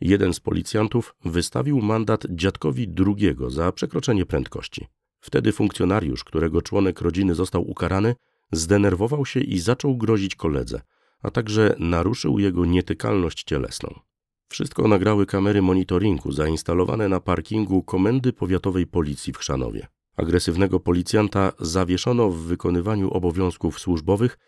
Jeden 0.00 0.34
z 0.34 0.40
policjantów 0.40 1.14
wystawił 1.24 1.80
mandat 1.80 2.26
dziadkowi 2.30 2.88
drugiego 2.88 3.50
za 3.50 3.72
przekroczenie 3.72 4.26
prędkości. 4.26 4.86
Wtedy 5.20 5.52
funkcjonariusz, 5.52 6.24
którego 6.24 6.62
członek 6.62 7.00
rodziny 7.00 7.34
został 7.34 7.70
ukarany, 7.70 8.14
zdenerwował 8.52 9.26
się 9.26 9.40
i 9.40 9.58
zaczął 9.58 9.96
grozić 9.96 10.34
koledze, 10.34 10.80
a 11.22 11.30
także 11.30 11.74
naruszył 11.78 12.38
jego 12.38 12.64
nietykalność 12.64 13.44
cielesną. 13.44 14.00
Wszystko 14.48 14.88
nagrały 14.88 15.26
kamery 15.26 15.62
monitoringu 15.62 16.32
zainstalowane 16.32 17.08
na 17.08 17.20
parkingu 17.20 17.82
Komendy 17.82 18.32
Powiatowej 18.32 18.86
Policji 18.86 19.32
w 19.32 19.38
Chrzanowie. 19.38 19.86
Agresywnego 20.16 20.80
policjanta 20.80 21.52
zawieszono 21.60 22.30
w 22.30 22.36
wykonywaniu 22.36 23.10
obowiązków 23.10 23.80
służbowych 23.80 24.38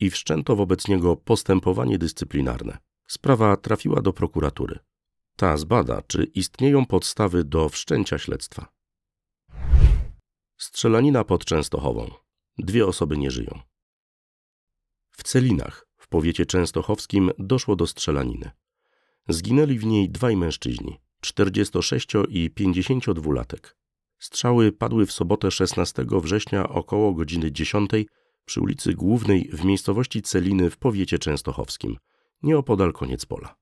i 0.00 0.10
wszczęto 0.10 0.56
wobec 0.56 0.88
niego 0.88 1.16
postępowanie 1.16 1.98
dyscyplinarne. 1.98 2.78
Sprawa 3.06 3.56
trafiła 3.56 4.02
do 4.02 4.12
prokuratury. 4.12 4.78
Ta 5.36 5.56
zbada, 5.56 6.02
czy 6.02 6.24
istnieją 6.24 6.86
podstawy 6.86 7.44
do 7.44 7.68
wszczęcia 7.68 8.18
śledztwa. 8.18 8.68
Strzelanina 10.56 11.24
pod 11.24 11.44
Częstochową. 11.44 12.10
Dwie 12.58 12.86
osoby 12.86 13.18
nie 13.18 13.30
żyją. 13.30 13.60
W 15.10 15.22
Celinach, 15.22 15.88
w 15.96 16.08
powiecie 16.08 16.46
częstochowskim, 16.46 17.30
doszło 17.38 17.76
do 17.76 17.86
strzelaniny. 17.86 18.50
Zginęli 19.28 19.78
w 19.78 19.86
niej 19.86 20.10
dwaj 20.10 20.36
mężczyźni, 20.36 21.00
46 21.20 22.08
i 22.28 22.50
52 22.50 23.34
latek. 23.34 23.76
Strzały 24.18 24.72
padły 24.72 25.06
w 25.06 25.12
sobotę 25.12 25.50
16 25.50 26.06
września 26.10 26.68
około 26.68 27.14
godziny 27.14 27.52
10 27.52 27.90
przy 28.44 28.60
ulicy 28.60 28.94
Głównej 28.94 29.50
w 29.52 29.64
miejscowości 29.64 30.22
Celiny 30.22 30.70
w 30.70 30.76
powiecie 30.76 31.18
częstochowskim, 31.18 31.96
nieopodal 32.42 32.92
koniec 32.92 33.26
pola. 33.26 33.56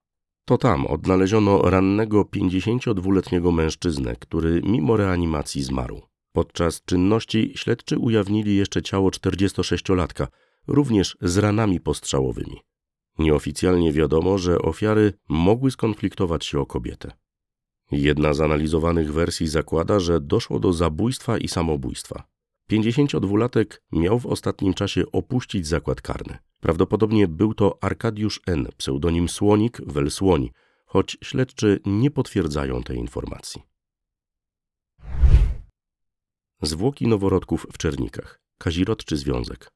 To 0.44 0.58
tam 0.58 0.86
odnaleziono 0.86 1.62
rannego 1.62 2.22
52-letniego 2.22 3.52
mężczyznę, 3.52 4.16
który 4.16 4.60
mimo 4.64 4.96
reanimacji 4.96 5.62
zmarł. 5.62 6.02
Podczas 6.32 6.82
czynności 6.84 7.52
śledczy 7.56 7.98
ujawnili 7.98 8.56
jeszcze 8.56 8.82
ciało 8.82 9.10
46-latka, 9.10 10.26
również 10.66 11.16
z 11.20 11.38
ranami 11.38 11.80
postrzałowymi. 11.80 12.60
Nieoficjalnie 13.18 13.92
wiadomo, 13.92 14.38
że 14.38 14.58
ofiary 14.58 15.12
mogły 15.28 15.70
skonfliktować 15.70 16.44
się 16.46 16.60
o 16.60 16.66
kobietę. 16.66 17.12
Jedna 17.90 18.34
z 18.34 18.40
analizowanych 18.40 19.12
wersji 19.12 19.48
zakłada, 19.48 20.00
że 20.00 20.20
doszło 20.20 20.58
do 20.58 20.72
zabójstwa 20.72 21.38
i 21.38 21.48
samobójstwa. 21.48 22.24
52-latek 22.70 23.80
miał 23.92 24.18
w 24.18 24.26
ostatnim 24.26 24.74
czasie 24.74 25.02
opuścić 25.12 25.66
zakład 25.66 26.00
karny. 26.00 26.38
Prawdopodobnie 26.60 27.28
był 27.28 27.54
to 27.54 27.78
Arkadiusz 27.80 28.40
N., 28.46 28.68
pseudonim 28.76 29.28
Słonik, 29.28 29.80
wel 29.86 30.08
choć 30.86 31.16
śledczy 31.22 31.80
nie 31.86 32.10
potwierdzają 32.10 32.82
tej 32.82 32.98
informacji. 32.98 33.62
Zwłoki 36.62 37.08
noworodków 37.08 37.66
w 37.72 37.78
Czernikach. 37.78 38.40
Kazirodczy 38.58 39.16
związek. 39.16 39.70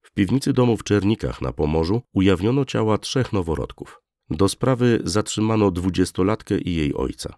W 0.00 0.12
piwnicy 0.12 0.52
domu 0.52 0.76
w 0.76 0.84
Czernikach 0.84 1.42
na 1.42 1.52
Pomorzu 1.52 2.02
ujawniono 2.12 2.64
ciała 2.64 2.98
trzech 2.98 3.32
noworodków. 3.32 4.00
Do 4.30 4.48
sprawy 4.48 5.00
zatrzymano 5.04 5.70
dwudziestolatkę 5.70 6.58
i 6.58 6.74
jej 6.74 6.94
ojca. 6.94 7.34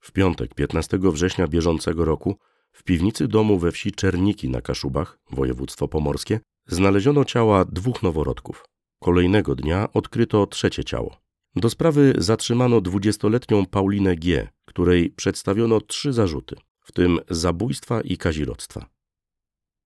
W 0.00 0.12
piątek 0.12 0.54
15 0.54 0.98
września 1.02 1.48
bieżącego 1.48 2.04
roku 2.04 2.38
w 2.72 2.82
piwnicy 2.82 3.28
domu 3.28 3.58
we 3.58 3.72
wsi 3.72 3.92
Czerniki 3.92 4.50
na 4.50 4.60
Kaszubach, 4.60 5.18
województwo 5.30 5.88
pomorskie, 5.88 6.40
znaleziono 6.66 7.24
ciała 7.24 7.64
dwóch 7.64 8.02
noworodków. 8.02 8.64
Kolejnego 9.00 9.54
dnia 9.54 9.92
odkryto 9.92 10.46
trzecie 10.46 10.84
ciało. 10.84 11.16
Do 11.56 11.70
sprawy 11.70 12.14
zatrzymano 12.18 12.80
dwudziestoletnią 12.80 13.66
Paulinę 13.66 14.16
G., 14.16 14.48
której 14.64 15.10
przedstawiono 15.10 15.80
trzy 15.80 16.12
zarzuty, 16.12 16.56
w 16.80 16.92
tym 16.92 17.18
zabójstwa 17.30 18.00
i 18.00 18.16
kazirodztwa. 18.16 18.86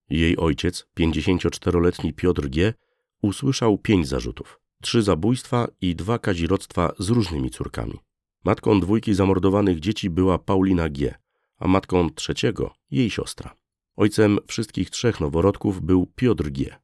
Jej 0.09 0.37
ojciec, 0.37 0.87
54-letni 0.99 2.13
Piotr 2.13 2.49
G., 2.49 2.73
usłyszał 3.21 3.77
pięć 3.77 4.07
zarzutów 4.07 4.60
trzy 4.81 5.01
zabójstwa 5.01 5.67
i 5.81 5.95
dwa 5.95 6.19
kazirodztwa 6.19 6.91
z 6.99 7.09
różnymi 7.09 7.49
córkami. 7.49 7.99
Matką 8.45 8.79
dwójki 8.79 9.13
zamordowanych 9.13 9.79
dzieci 9.79 10.09
była 10.09 10.39
Paulina 10.39 10.89
G., 10.89 11.15
a 11.57 11.67
matką 11.67 12.09
trzeciego 12.09 12.73
jej 12.91 13.09
siostra. 13.09 13.55
Ojcem 13.95 14.39
wszystkich 14.47 14.89
trzech 14.89 15.19
noworodków 15.19 15.81
był 15.81 16.07
Piotr 16.15 16.49
G. 16.49 16.75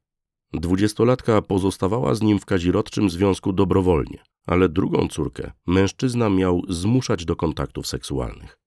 Dwudziestolatka 0.52 1.42
pozostawała 1.42 2.14
z 2.14 2.22
nim 2.22 2.38
w 2.38 2.44
kazirodczym 2.44 3.10
związku 3.10 3.52
dobrowolnie, 3.52 4.18
ale 4.46 4.68
drugą 4.68 5.08
córkę 5.08 5.52
mężczyzna 5.66 6.30
miał 6.30 6.62
zmuszać 6.68 7.24
do 7.24 7.36
kontaktów 7.36 7.86
seksualnych. 7.86 8.58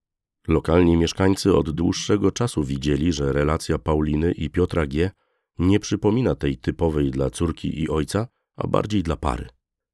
Lokalni 0.47 0.97
mieszkańcy 0.97 1.55
od 1.55 1.69
dłuższego 1.69 2.31
czasu 2.31 2.63
widzieli, 2.63 3.13
że 3.13 3.33
relacja 3.33 3.77
Pauliny 3.77 4.31
i 4.31 4.49
Piotra 4.49 4.87
G. 4.87 5.11
nie 5.59 5.79
przypomina 5.79 6.35
tej 6.35 6.57
typowej 6.57 7.11
dla 7.11 7.29
córki 7.29 7.81
i 7.81 7.89
ojca, 7.89 8.27
a 8.63 8.67
bardziej 8.67 9.03
dla 9.03 9.15
pary. 9.15 9.47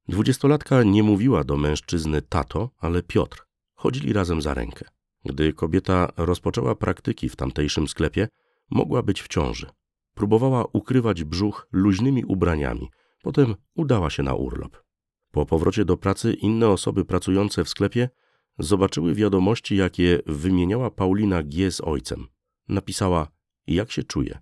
Dwudziestolatka 0.07 0.83
nie 0.83 1.03
mówiła 1.03 1.43
do 1.43 1.57
mężczyzny 1.57 2.21
tato, 2.21 2.69
ale 2.77 3.03
Piotr. 3.03 3.47
Chodzili 3.75 4.13
razem 4.13 4.41
za 4.41 4.53
rękę. 4.53 4.85
Gdy 5.25 5.53
kobieta 5.53 6.11
rozpoczęła 6.17 6.75
praktyki 6.75 7.29
w 7.29 7.35
tamtejszym 7.35 7.87
sklepie, 7.87 8.27
mogła 8.69 9.03
być 9.03 9.21
w 9.21 9.27
ciąży. 9.27 9.69
Próbowała 10.13 10.65
ukrywać 10.73 11.23
brzuch 11.23 11.67
luźnymi 11.71 12.25
ubraniami, 12.25 12.89
potem 13.23 13.55
udała 13.75 14.09
się 14.09 14.23
na 14.23 14.33
urlop. 14.33 14.83
Po 15.31 15.45
powrocie 15.45 15.85
do 15.85 15.97
pracy 15.97 16.33
inne 16.33 16.69
osoby 16.69 17.05
pracujące 17.05 17.63
w 17.63 17.69
sklepie 17.69 18.09
zobaczyły 18.59 19.15
wiadomości, 19.15 19.75
jakie 19.75 20.19
wymieniała 20.25 20.91
Paulina 20.91 21.43
G. 21.43 21.71
z 21.71 21.81
ojcem. 21.81 22.27
Napisała, 22.67 23.27
jak 23.67 23.91
się 23.91 24.03
czuje, 24.03 24.39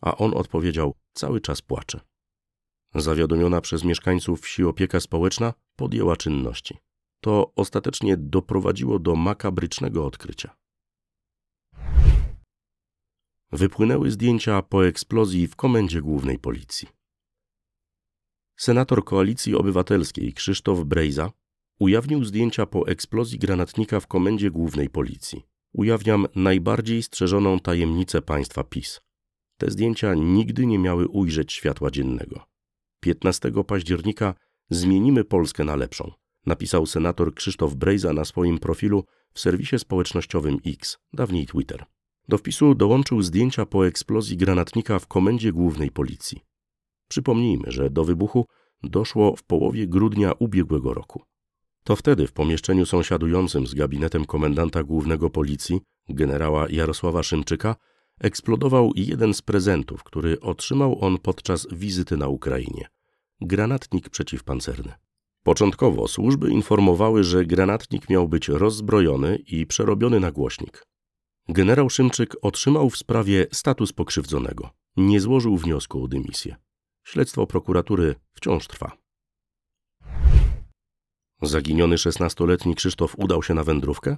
a 0.00 0.16
on 0.16 0.34
odpowiedział, 0.34 0.94
cały 1.12 1.40
czas 1.40 1.62
płacze. 1.62 2.00
Zawiadomiona 2.94 3.60
przez 3.60 3.84
mieszkańców 3.84 4.40
wsi 4.40 4.64
opieka 4.64 5.00
społeczna 5.00 5.54
podjęła 5.76 6.16
czynności. 6.16 6.78
To 7.20 7.52
ostatecznie 7.56 8.16
doprowadziło 8.16 8.98
do 8.98 9.16
makabrycznego 9.16 10.06
odkrycia. 10.06 10.56
Wypłynęły 13.52 14.10
zdjęcia 14.10 14.62
po 14.62 14.86
eksplozji 14.86 15.46
w 15.46 15.56
komendzie 15.56 16.00
głównej 16.00 16.38
policji. 16.38 16.88
Senator 18.56 19.04
Koalicji 19.04 19.54
Obywatelskiej 19.54 20.32
Krzysztof 20.32 20.84
Brejza 20.84 21.32
ujawnił 21.78 22.24
zdjęcia 22.24 22.66
po 22.66 22.88
eksplozji 22.88 23.38
granatnika 23.38 24.00
w 24.00 24.06
komendzie 24.06 24.50
głównej 24.50 24.90
policji. 24.90 25.42
Ujawniam 25.72 26.26
najbardziej 26.34 27.02
strzeżoną 27.02 27.60
tajemnicę 27.60 28.22
państwa 28.22 28.64
PiS. 28.64 29.00
Te 29.58 29.70
zdjęcia 29.70 30.14
nigdy 30.14 30.66
nie 30.66 30.78
miały 30.78 31.08
ujrzeć 31.08 31.52
światła 31.52 31.90
dziennego. 31.90 32.51
15 33.02 33.52
października 33.66 34.34
zmienimy 34.70 35.24
Polskę 35.24 35.64
na 35.64 35.76
lepszą, 35.76 36.12
napisał 36.46 36.86
senator 36.86 37.34
Krzysztof 37.34 37.74
Brejza 37.74 38.12
na 38.12 38.24
swoim 38.24 38.58
profilu 38.58 39.04
w 39.34 39.40
serwisie 39.40 39.78
społecznościowym 39.78 40.58
X, 40.66 40.98
dawniej 41.12 41.46
Twitter. 41.46 41.84
Do 42.28 42.38
wpisu 42.38 42.74
dołączył 42.74 43.22
zdjęcia 43.22 43.66
po 43.66 43.86
eksplozji 43.86 44.36
granatnika 44.36 44.98
w 44.98 45.06
komendzie 45.06 45.52
głównej 45.52 45.90
policji. 45.90 46.40
Przypomnijmy, 47.08 47.72
że 47.72 47.90
do 47.90 48.04
wybuchu 48.04 48.46
doszło 48.82 49.36
w 49.36 49.42
połowie 49.42 49.86
grudnia 49.86 50.32
ubiegłego 50.38 50.94
roku. 50.94 51.22
To 51.84 51.96
wtedy 51.96 52.26
w 52.26 52.32
pomieszczeniu 52.32 52.86
sąsiadującym 52.86 53.66
z 53.66 53.74
gabinetem 53.74 54.24
komendanta 54.24 54.82
głównego 54.82 55.30
policji, 55.30 55.80
generała 56.08 56.68
Jarosława 56.70 57.22
Szymczyka, 57.22 57.76
eksplodował 58.20 58.92
jeden 58.94 59.34
z 59.34 59.42
prezentów, 59.42 60.04
który 60.04 60.40
otrzymał 60.40 61.04
on 61.04 61.18
podczas 61.18 61.66
wizyty 61.72 62.16
na 62.16 62.28
Ukrainie 62.28 62.88
granatnik 63.46 64.08
przeciwpancerny. 64.08 64.92
Początkowo 65.42 66.08
służby 66.08 66.50
informowały, 66.50 67.24
że 67.24 67.46
granatnik 67.46 68.08
miał 68.08 68.28
być 68.28 68.48
rozbrojony 68.48 69.36
i 69.36 69.66
przerobiony 69.66 70.20
na 70.20 70.32
głośnik. 70.32 70.86
Generał 71.48 71.90
Szymczyk 71.90 72.36
otrzymał 72.42 72.90
w 72.90 72.96
sprawie 72.96 73.46
status 73.52 73.92
pokrzywdzonego. 73.92 74.70
Nie 74.96 75.20
złożył 75.20 75.56
wniosku 75.56 76.04
o 76.04 76.08
dymisję. 76.08 76.56
Śledztwo 77.04 77.46
prokuratury 77.46 78.14
wciąż 78.32 78.66
trwa. 78.66 78.92
Zaginiony 81.42 81.96
16-letni 81.96 82.74
Krzysztof 82.74 83.14
udał 83.18 83.42
się 83.42 83.54
na 83.54 83.64
wędrówkę? 83.64 84.16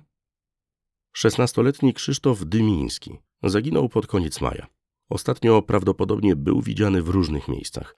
16-letni 1.16 1.94
Krzysztof 1.94 2.44
Dymiński 2.44 3.18
zaginął 3.42 3.88
pod 3.88 4.06
koniec 4.06 4.40
maja. 4.40 4.66
Ostatnio 5.08 5.62
prawdopodobnie 5.62 6.36
był 6.36 6.62
widziany 6.62 7.02
w 7.02 7.08
różnych 7.08 7.48
miejscach. 7.48 7.96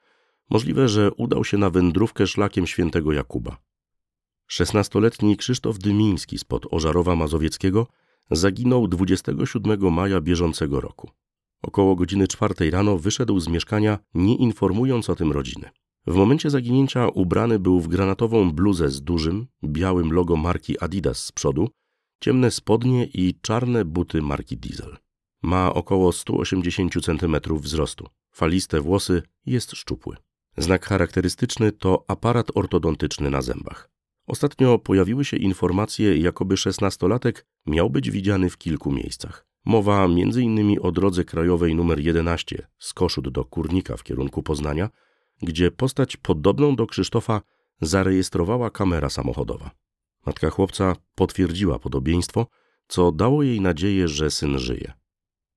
Możliwe, 0.51 0.88
że 0.88 1.12
udał 1.12 1.44
się 1.44 1.59
na 1.59 1.70
wędrówkę 1.70 2.27
szlakiem 2.27 2.66
świętego 2.66 3.12
Jakuba. 3.12 3.57
16-letni 4.51 5.37
Krzysztof 5.37 5.79
Dymiński 5.79 6.38
spod 6.38 6.66
Ożarowa 6.70 7.16
Mazowieckiego 7.16 7.87
zaginął 8.31 8.88
27 8.88 9.92
maja 9.92 10.20
bieżącego 10.20 10.81
roku. 10.81 11.11
Około 11.62 11.96
godziny 11.96 12.29
czwartej 12.29 12.70
rano 12.70 12.99
wyszedł 12.99 13.40
z 13.40 13.49
mieszkania, 13.49 13.99
nie 14.14 14.37
informując 14.37 15.11
o 15.11 15.16
tym 15.16 15.33
rodziny. 15.33 15.70
W 16.07 16.14
momencie 16.14 16.51
zaginięcia 16.51 17.09
ubrany 17.09 17.59
był 17.59 17.81
w 17.81 17.88
granatową 17.88 18.53
bluzę 18.53 18.88
z 18.88 19.03
dużym, 19.03 19.46
białym 19.64 20.12
logo 20.12 20.37
marki 20.37 20.81
Adidas 20.81 21.18
z 21.18 21.33
przodu, 21.33 21.68
ciemne 22.20 22.51
spodnie 22.51 23.05
i 23.05 23.38
czarne 23.42 23.85
buty 23.85 24.22
marki 24.22 24.57
Diesel. 24.57 24.96
Ma 25.47 25.75
około 25.75 26.13
180 26.13 26.93
cm 27.05 27.37
wzrostu. 27.51 28.09
Faliste 28.33 28.81
włosy, 28.81 29.23
jest 29.47 29.73
szczupły. 29.73 30.17
Znak 30.57 30.87
charakterystyczny 30.87 31.73
to 31.73 32.05
aparat 32.09 32.47
ortodontyczny 32.55 33.31
na 33.31 33.43
zębach. 33.43 33.91
Ostatnio 34.27 34.79
pojawiły 34.79 35.25
się 35.25 35.37
informacje, 35.37 36.17
jakoby 36.17 36.57
szesnastolatek 36.57 37.47
miał 37.67 37.91
być 37.91 38.11
widziany 38.11 38.51
w 38.51 38.59
kilku 38.59 38.93
miejscach. 38.93 39.47
Mowa 39.65 40.05
m.in. 40.05 40.79
o 40.83 40.93
drodze 40.93 41.25
krajowej 41.25 41.73
nr 41.73 42.01
11 42.01 42.67
z 42.79 42.95
Koszut 42.95 43.29
do 43.29 43.45
Kurnika 43.45 43.97
w 43.97 44.03
kierunku 44.03 44.43
Poznania, 44.43 44.91
gdzie 45.43 45.71
postać 45.71 46.17
podobną 46.17 46.77
do 46.77 46.87
Krzysztofa 46.87 47.43
zarejestrowała 47.81 48.71
kamera 48.71 49.09
samochodowa. 49.09 49.71
Matka 50.27 50.51
chłopca 50.51 50.97
potwierdziła 51.15 51.79
podobieństwo, 51.79 52.47
co 52.89 53.13
dało 53.13 53.43
jej 53.43 53.61
nadzieję, 53.61 54.09
że 54.09 54.31
syn 54.31 54.59
żyje. 54.59 55.06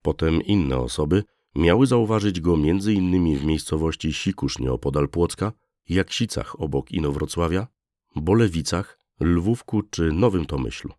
Potem 0.02 0.42
inne 0.42 0.78
osoby 0.78 1.24
miały 1.54 1.86
zauważyć 1.86 2.40
go 2.40 2.54
m.in. 2.54 3.38
w 3.38 3.44
miejscowości 3.44 4.12
Sikusz 4.12 4.58
nieopodal 4.58 5.08
Płocka, 5.08 5.52
Jaksicach 5.88 6.60
obok 6.60 6.90
Inowrocławia, 6.90 7.66
Bolewicach, 8.16 8.98
Lwówku 9.20 9.82
czy 9.82 10.12
Nowym 10.12 10.46
Tomyślu. 10.46 10.90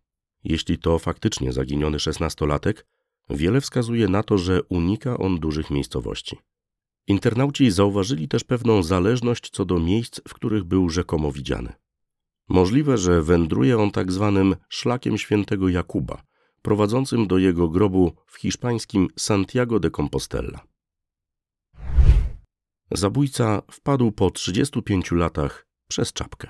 Jeśli 0.44 0.78
to 0.78 1.00
faktycznie 1.00 1.54
zaginiony 1.54 2.00
szesnastolatek, 2.00 2.86
wiele 3.30 3.62
wskazuje 3.62 4.08
na 4.08 4.24
to, 4.24 4.38
że 4.38 4.64
unika 4.64 5.18
on 5.18 5.40
dużych 5.40 5.70
miejscowości. 5.70 6.38
Internauci 7.08 7.72
zauważyli 7.72 8.28
też 8.28 8.44
pewną 8.44 8.84
zależność 8.84 9.50
co 9.50 9.66
do 9.66 9.80
miejsc, 9.80 10.22
w 10.28 10.34
których 10.34 10.64
był 10.64 10.90
rzekomo 10.90 11.32
widziany. 11.32 11.74
Możliwe, 12.50 12.98
że 12.98 13.22
wędruje 13.22 13.78
on 13.78 13.92
tak 13.92 14.12
zwanym 14.12 14.56
szlakiem 14.70 15.18
świętego 15.18 15.70
Jakuba, 15.70 16.24
prowadzącym 16.62 17.28
do 17.28 17.38
jego 17.38 17.70
grobu 17.70 18.12
w 18.26 18.38
hiszpańskim 18.38 19.08
Santiago 19.16 19.80
de 19.80 19.92
Compostela. 19.92 20.60
Zabójca 22.92 23.62
wpadł 23.72 24.12
po 24.12 24.32
35 24.32 25.12
latach 25.12 25.68
przez 25.88 26.14
czapkę. 26.14 26.48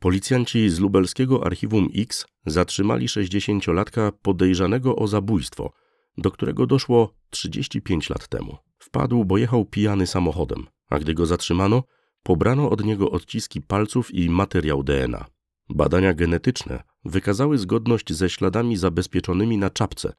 Policjanci 0.00 0.70
z 0.70 0.80
lubelskiego 0.80 1.46
archiwum 1.46 1.88
X 1.96 2.26
zatrzymali 2.46 3.06
60-latka 3.06 4.12
podejrzanego 4.22 4.96
o 4.96 5.06
zabójstwo, 5.06 5.72
do 6.18 6.30
którego 6.30 6.66
doszło 6.66 7.14
35 7.30 8.10
lat 8.10 8.28
temu. 8.28 8.56
Wpadł, 8.78 9.24
bo 9.24 9.38
jechał 9.38 9.64
pijany 9.64 10.06
samochodem, 10.06 10.66
a 10.90 10.98
gdy 10.98 11.14
go 11.14 11.26
zatrzymano, 11.26 11.82
pobrano 12.22 12.70
od 12.70 12.84
niego 12.84 13.10
odciski 13.10 13.62
palców 13.62 14.14
i 14.14 14.30
materiał 14.30 14.82
DNA. 14.82 15.33
Badania 15.68 16.14
genetyczne 16.14 16.82
wykazały 17.04 17.58
zgodność 17.58 18.12
ze 18.12 18.30
śladami 18.30 18.76
zabezpieczonymi 18.76 19.58
na 19.58 19.70
czapce, 19.70 20.12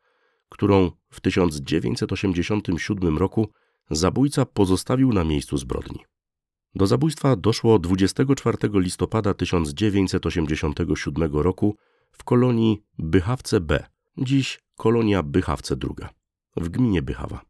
którą 0.50 0.92
w 1.10 1.22
1987 1.22 3.18
roku 3.18 3.52
zabójca 3.92 4.46
pozostawił 4.46 5.14
na 5.14 5.24
miejscu 5.24 5.58
zbrodni. 5.58 6.00
Do 6.76 6.88
zabójstwa 6.88 7.36
doszło 7.36 7.80
24 7.80 8.58
listopada 8.74 9.34
1987 9.34 11.34
roku 11.34 11.76
w 12.12 12.24
kolonii 12.24 12.84
Bychawce 12.98 13.60
B, 13.60 13.84
dziś 14.18 14.60
kolonia 14.76 15.24
Bychawce 15.24 15.76
II, 15.84 16.10
w 16.58 16.70
gminie 16.70 17.02
Bychawa. 17.02 17.42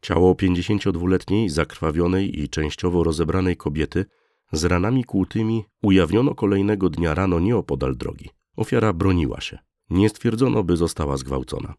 Ciało 0.00 0.34
52-letniej, 0.34 1.48
zakrwawionej 1.48 2.40
i 2.40 2.48
częściowo 2.48 3.04
rozebranej 3.04 3.56
kobiety 3.56 4.06
z 4.52 4.64
ranami 4.64 5.04
kłutymi 5.04 5.64
ujawniono 5.82 6.34
kolejnego 6.34 6.90
dnia 6.90 7.14
rano 7.14 7.40
nieopodal 7.40 7.96
drogi. 7.96 8.30
Ofiara 8.56 8.92
broniła 8.92 9.40
się. 9.40 9.58
Nie 9.90 10.08
stwierdzono, 10.08 10.64
by 10.64 10.76
została 10.76 11.16
zgwałcona. 11.16 11.74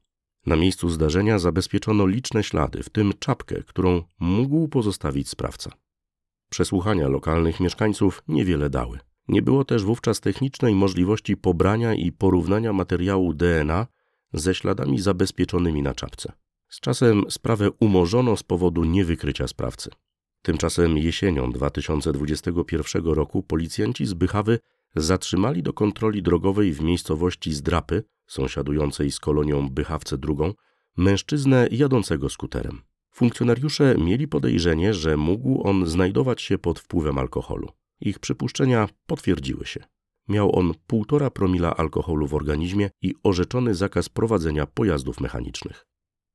Na 0.46 0.56
miejscu 0.56 0.90
zdarzenia 0.90 1.40
zabezpieczono 1.40 2.08
liczne 2.08 2.44
ślady, 2.44 2.84
w 2.84 2.90
tym 2.90 3.14
czapkę, 3.20 3.64
którą 3.64 4.04
mógł 4.20 4.68
pozostawić 4.68 5.30
sprawca. 5.30 5.72
Przesłuchania 6.50 7.08
lokalnych 7.08 7.60
mieszkańców 7.60 8.24
niewiele 8.28 8.70
dały. 8.70 9.00
Nie 9.28 9.42
było 9.42 9.66
też 9.66 9.84
wówczas 9.84 10.20
technicznej 10.20 10.76
możliwości 10.76 11.38
pobrania 11.38 11.94
i 11.94 12.12
porównania 12.12 12.74
materiału 12.74 13.34
DNA 13.34 13.88
ze 14.34 14.56
śladami 14.56 15.02
zabezpieczonymi 15.02 15.82
na 15.82 15.94
czapce. 15.94 16.32
Z 16.70 16.80
czasem 16.80 17.24
sprawę 17.30 17.72
umorzono 17.80 18.38
z 18.38 18.44
powodu 18.44 18.84
niewykrycia 18.84 19.48
sprawcy. 19.48 19.90
Tymczasem 20.42 20.98
jesienią 20.98 21.52
2021 21.52 23.06
roku 23.06 23.44
policjanci 23.44 24.06
z 24.06 24.14
Bychawy 24.14 24.60
zatrzymali 24.96 25.64
do 25.64 25.74
kontroli 25.74 26.24
drogowej 26.24 26.74
w 26.74 26.82
miejscowości 26.82 27.54
Zdrapy, 27.54 28.04
sąsiadującej 28.28 29.12
z 29.12 29.20
kolonią 29.20 29.70
Bychawce 29.70 30.18
II, 30.28 30.54
mężczyznę 30.98 31.68
jadącego 31.72 32.30
skuterem. 32.30 32.82
Funkcjonariusze 33.12 33.96
mieli 33.98 34.28
podejrzenie, 34.28 34.94
że 34.94 35.18
mógł 35.18 35.68
on 35.68 35.88
znajdować 35.88 36.42
się 36.42 36.58
pod 36.58 36.80
wpływem 36.80 37.18
alkoholu. 37.18 37.70
Ich 38.00 38.20
przypuszczenia 38.20 38.90
potwierdziły 39.06 39.66
się. 39.66 39.84
Miał 40.28 40.56
on 40.56 40.72
1,5 40.72 41.30
promila 41.30 41.78
alkoholu 41.78 42.28
w 42.28 42.34
organizmie 42.34 42.90
i 43.02 43.14
orzeczony 43.24 43.76
zakaz 43.76 44.10
prowadzenia 44.10 44.66
pojazdów 44.66 45.20
mechanicznych. 45.20 45.86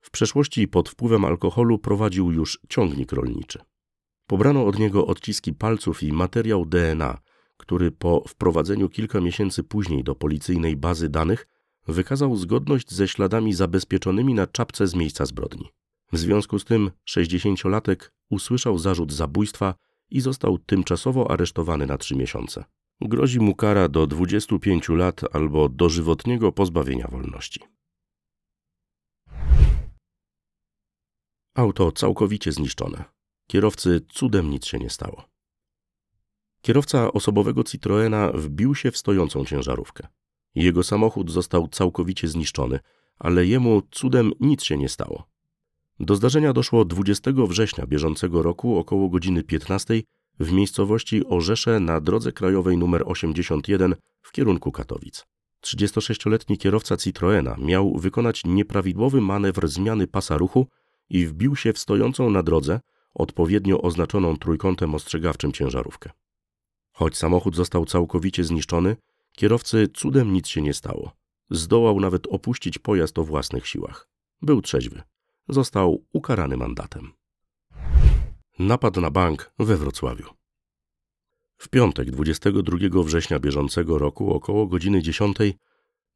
W 0.00 0.10
przeszłości 0.10 0.68
pod 0.68 0.88
wpływem 0.88 1.24
alkoholu 1.24 1.78
prowadził 1.78 2.32
już 2.32 2.60
ciągnik 2.68 3.12
rolniczy. 3.12 3.58
Pobrano 4.26 4.66
od 4.66 4.78
niego 4.78 5.06
odciski 5.06 5.52
palców 5.52 6.02
i 6.02 6.12
materiał 6.12 6.66
DNA, 6.66 7.18
który 7.56 7.90
po 7.90 8.24
wprowadzeniu 8.28 8.88
kilka 8.88 9.20
miesięcy 9.20 9.62
później 9.62 10.04
do 10.04 10.14
policyjnej 10.14 10.76
bazy 10.76 11.08
danych 11.08 11.46
wykazał 11.88 12.36
zgodność 12.36 12.92
ze 12.92 13.08
śladami 13.08 13.54
zabezpieczonymi 13.54 14.34
na 14.34 14.46
czapce 14.46 14.86
z 14.86 14.94
miejsca 14.94 15.26
zbrodni. 15.26 15.72
W 16.12 16.18
związku 16.18 16.58
z 16.58 16.64
tym 16.64 16.90
60-latek 17.10 18.10
usłyszał 18.30 18.78
zarzut 18.78 19.12
zabójstwa 19.12 19.74
i 20.10 20.20
został 20.20 20.58
tymczasowo 20.58 21.30
aresztowany 21.30 21.86
na 21.86 21.98
trzy 21.98 22.16
miesiące. 22.16 22.64
Grozi 23.00 23.40
mu 23.40 23.54
kara 23.54 23.88
do 23.88 24.06
25 24.06 24.88
lat 24.88 25.20
albo 25.32 25.68
dożywotniego 25.68 26.52
pozbawienia 26.52 27.08
wolności. 27.08 27.60
Auto 31.54 31.92
całkowicie 31.92 32.52
zniszczone. 32.52 33.15
Kierowcy 33.46 34.00
cudem 34.08 34.50
nic 34.50 34.66
się 34.66 34.78
nie 34.78 34.90
stało. 34.90 35.24
Kierowca 36.62 37.12
osobowego 37.12 37.64
Citroena 37.64 38.32
wbił 38.34 38.74
się 38.74 38.90
w 38.90 38.96
stojącą 38.96 39.44
ciężarówkę. 39.44 40.08
Jego 40.54 40.82
samochód 40.82 41.30
został 41.30 41.68
całkowicie 41.68 42.28
zniszczony, 42.28 42.78
ale 43.18 43.46
jemu 43.46 43.82
cudem 43.90 44.32
nic 44.40 44.64
się 44.64 44.76
nie 44.76 44.88
stało. 44.88 45.28
Do 46.00 46.16
zdarzenia 46.16 46.52
doszło 46.52 46.84
20 46.84 47.30
września 47.48 47.86
bieżącego 47.86 48.42
roku 48.42 48.78
około 48.78 49.08
godziny 49.08 49.42
15 49.42 50.02
w 50.40 50.52
miejscowości 50.52 51.26
Orzesze 51.26 51.80
na 51.80 52.00
drodze 52.00 52.32
krajowej 52.32 52.74
nr 52.74 53.02
81 53.06 53.94
w 54.22 54.32
kierunku 54.32 54.72
Katowic. 54.72 55.26
36-letni 55.62 56.58
kierowca 56.58 56.96
Citroena 56.96 57.56
miał 57.58 57.96
wykonać 57.98 58.42
nieprawidłowy 58.44 59.20
manewr 59.20 59.68
zmiany 59.68 60.06
pasa 60.06 60.38
ruchu 60.38 60.66
i 61.10 61.26
wbił 61.26 61.56
się 61.56 61.72
w 61.72 61.78
stojącą 61.78 62.30
na 62.30 62.42
drodze, 62.42 62.80
odpowiednio 63.18 63.82
oznaczoną 63.82 64.36
trójkątem 64.36 64.94
ostrzegawczym 64.94 65.52
ciężarówkę. 65.52 66.10
Choć 66.92 67.16
samochód 67.16 67.56
został 67.56 67.86
całkowicie 67.86 68.44
zniszczony, 68.44 68.96
kierowcy 69.32 69.88
cudem 69.94 70.32
nic 70.32 70.48
się 70.48 70.62
nie 70.62 70.74
stało. 70.74 71.12
Zdołał 71.50 72.00
nawet 72.00 72.26
opuścić 72.26 72.78
pojazd 72.78 73.18
o 73.18 73.24
własnych 73.24 73.66
siłach. 73.66 74.08
Był 74.42 74.62
trzeźwy. 74.62 75.02
Został 75.48 76.04
ukarany 76.12 76.56
mandatem. 76.56 77.12
Napad 78.58 78.96
na 78.96 79.10
bank 79.10 79.52
we 79.58 79.76
Wrocławiu. 79.76 80.26
W 81.56 81.68
piątek 81.68 82.10
22 82.10 83.02
września 83.02 83.38
bieżącego 83.38 83.98
roku 83.98 84.34
około 84.34 84.66
godziny 84.66 85.02
10 85.02 85.36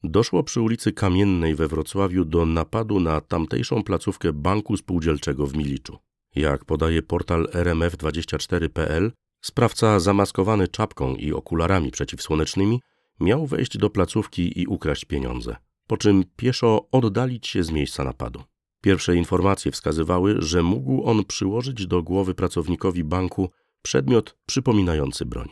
doszło 0.03 0.43
przy 0.43 0.61
ulicy 0.61 0.93
Kamiennej 0.93 1.55
we 1.55 1.69
Wrocławiu 1.69 2.25
do 2.25 2.47
napadu 2.47 3.01
na 3.01 3.21
tamtejszą 3.21 3.83
placówkę 3.85 4.33
Banku 4.33 4.77
Spółdzielczego 4.77 5.47
w 5.47 5.57
Miliczu. 5.57 5.99
Jak 6.35 6.64
podaje 6.64 7.03
portal 7.03 7.47
rmf24.pl, 7.53 9.12
sprawca 9.40 10.01
zamaskowany 10.01 10.69
czapką 10.69 11.14
i 11.14 11.33
okularami 11.33 11.90
przeciwsłonecznymi 11.90 12.81
miał 13.21 13.47
wejść 13.47 13.79
do 13.79 13.90
placówki 13.90 14.61
i 14.61 14.66
ukraść 14.66 15.05
pieniądze, 15.05 15.57
po 15.87 15.97
czym 15.97 16.25
pieszo 16.37 16.88
oddalić 16.93 17.47
się 17.47 17.64
z 17.64 17.71
miejsca 17.71 18.05
napadu. 18.05 18.43
Pierwsze 18.81 19.16
informacje 19.16 19.72
wskazywały, 19.72 20.37
że 20.39 20.62
mógł 20.62 21.05
on 21.05 21.24
przyłożyć 21.24 21.87
do 21.87 22.03
głowy 22.03 22.35
pracownikowi 22.35 23.05
banku 23.05 23.51
przedmiot 23.83 24.37
przypominający 24.47 25.24
broń. 25.26 25.49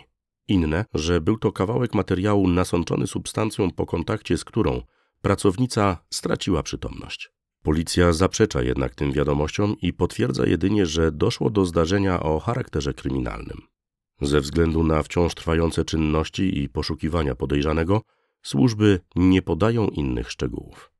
Inne, 0.48 0.84
że 0.94 1.20
był 1.20 1.38
to 1.38 1.52
kawałek 1.52 1.94
materiału 1.94 2.48
nasączony 2.48 3.06
substancją, 3.06 3.70
po 3.70 3.86
kontakcie 3.86 4.38
z 4.38 4.44
którą 4.44 4.82
pracownica 5.22 5.98
straciła 6.10 6.62
przytomność. 6.62 7.30
Policja 7.68 8.12
zaprzecza 8.12 8.62
jednak 8.62 8.94
tym 8.94 9.12
wiadomościom 9.12 9.76
i 9.82 9.92
potwierdza 9.92 10.46
jedynie, 10.46 10.86
że 10.86 11.12
doszło 11.12 11.50
do 11.50 11.66
zdarzenia 11.66 12.20
o 12.20 12.40
charakterze 12.40 12.94
kryminalnym. 12.94 13.62
Ze 14.20 14.40
względu 14.40 14.84
na 14.84 15.02
wciąż 15.02 15.34
trwające 15.34 15.84
czynności 15.84 16.58
i 16.62 16.68
poszukiwania 16.68 17.34
podejrzanego, 17.34 18.02
służby 18.42 19.00
nie 19.16 19.42
podają 19.42 19.88
innych 19.88 20.30
szczegółów. 20.30 20.92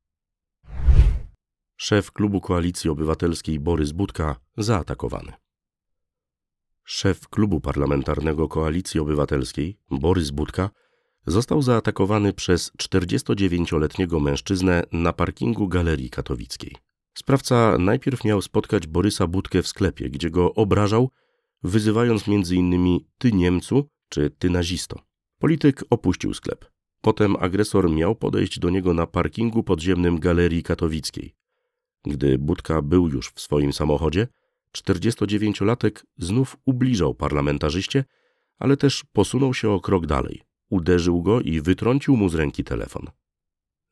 Szef 1.77 2.11
klubu 2.11 2.41
Koalicji 2.41 2.89
Obywatelskiej 2.89 3.59
Borys 3.59 3.91
Budka 3.91 4.35
zaatakowany. 4.57 5.33
Szef 6.83 7.27
klubu 7.27 7.61
parlamentarnego 7.61 8.47
Koalicji 8.47 8.99
Obywatelskiej 8.99 9.79
Borys 9.91 10.31
Budka 10.31 10.69
został 11.25 11.61
zaatakowany 11.61 12.33
przez 12.33 12.71
49-letniego 12.77 14.19
mężczyznę 14.19 14.83
na 14.91 15.13
parkingu 15.13 15.67
Galerii 15.67 16.09
Katowickiej. 16.09 16.75
Sprawca 17.17 17.77
najpierw 17.77 18.23
miał 18.23 18.41
spotkać 18.41 18.87
Borysa 18.87 19.27
Budkę 19.27 19.61
w 19.61 19.67
sklepie, 19.67 20.09
gdzie 20.09 20.29
go 20.29 20.53
obrażał, 20.53 21.09
wyzywając 21.63 22.23
m.in. 22.27 22.99
ty 23.17 23.31
Niemcu 23.31 23.89
czy 24.09 24.29
ty 24.29 24.49
nazisto. 24.49 24.99
Polityk 25.39 25.83
opuścił 25.89 26.33
sklep. 26.33 26.65
Potem 27.01 27.35
agresor 27.35 27.91
miał 27.91 28.15
podejść 28.15 28.59
do 28.59 28.69
niego 28.69 28.93
na 28.93 29.07
parkingu 29.07 29.63
podziemnym 29.63 30.19
Galerii 30.19 30.63
Katowickiej. 30.63 31.35
Gdy 32.05 32.37
Budka 32.37 32.81
był 32.81 33.07
już 33.07 33.29
w 33.29 33.39
swoim 33.39 33.73
samochodzie, 33.73 34.27
49-latek 34.77 36.03
znów 36.17 36.57
ubliżał 36.65 37.15
parlamentarzyście, 37.15 38.05
ale 38.59 38.77
też 38.77 39.05
posunął 39.13 39.53
się 39.53 39.69
o 39.69 39.79
krok 39.79 40.05
dalej. 40.05 40.48
Uderzył 40.69 41.21
go 41.23 41.41
i 41.41 41.61
wytrącił 41.61 42.17
mu 42.17 42.29
z 42.29 42.35
ręki 42.35 42.63
telefon. 42.63 43.05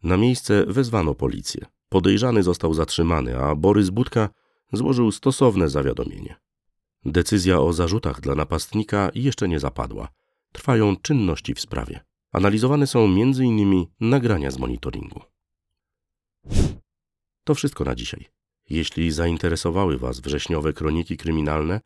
Na 0.03 0.17
miejsce 0.17 0.65
wezwano 0.65 1.15
policję. 1.15 1.65
Podejrzany 1.89 2.43
został 2.43 2.73
zatrzymany, 2.73 3.37
a 3.37 3.55
Borys 3.55 3.89
Budka 3.89 4.29
złożył 4.73 5.11
stosowne 5.11 5.69
zawiadomienie. 5.69 6.35
Decyzja 7.05 7.59
o 7.59 7.73
zarzutach 7.73 8.21
dla 8.21 8.35
napastnika 8.35 9.11
jeszcze 9.15 9.47
nie 9.47 9.59
zapadła. 9.59 10.07
Trwają 10.51 10.95
czynności 10.95 11.53
w 11.53 11.59
sprawie. 11.59 11.99
Analizowane 12.31 12.87
są 12.87 13.05
m.in. 13.05 13.85
nagrania 13.99 14.51
z 14.51 14.59
monitoringu. 14.59 15.21
To 17.43 17.55
wszystko 17.55 17.83
na 17.83 17.95
dzisiaj. 17.95 18.25
Jeśli 18.69 19.11
zainteresowały 19.11 19.97
Was 19.97 20.19
wrześniowe 20.19 20.73
kroniki 20.73 21.17
kryminalne, 21.17 21.81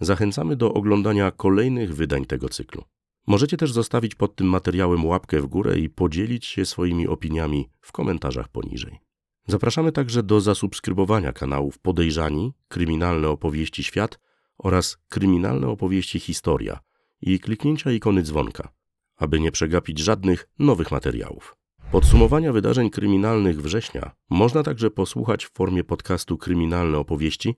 zachęcamy 0.00 0.56
do 0.56 0.74
oglądania 0.74 1.30
kolejnych 1.30 1.94
wydań 1.94 2.24
tego 2.24 2.48
cyklu. 2.48 2.84
Możecie 3.26 3.56
też 3.56 3.72
zostawić 3.72 4.14
pod 4.14 4.36
tym 4.36 4.46
materiałem 4.46 5.04
łapkę 5.04 5.40
w 5.40 5.46
górę 5.46 5.78
i 5.78 5.90
podzielić 5.90 6.46
się 6.46 6.64
swoimi 6.64 7.08
opiniami 7.08 7.70
w 7.80 7.92
komentarzach 7.92 8.48
poniżej. 8.48 9.00
Zapraszamy 9.46 9.92
także 9.92 10.22
do 10.22 10.40
zasubskrybowania 10.40 11.32
kanałów 11.32 11.78
Podejrzani, 11.78 12.52
Kryminalne 12.68 13.28
Opowieści 13.28 13.84
Świat 13.84 14.18
oraz 14.58 14.98
Kryminalne 15.08 15.68
Opowieści 15.68 16.20
Historia 16.20 16.78
i 17.20 17.40
kliknięcia 17.40 17.92
ikony 17.92 18.22
dzwonka, 18.22 18.68
aby 19.16 19.40
nie 19.40 19.52
przegapić 19.52 19.98
żadnych 19.98 20.48
nowych 20.58 20.90
materiałów. 20.90 21.56
Podsumowania 21.92 22.52
wydarzeń 22.52 22.90
kryminalnych 22.90 23.62
września 23.62 24.10
można 24.30 24.62
także 24.62 24.90
posłuchać 24.90 25.44
w 25.44 25.52
formie 25.52 25.84
podcastu 25.84 26.38
Kryminalne 26.38 26.98
Opowieści 26.98 27.56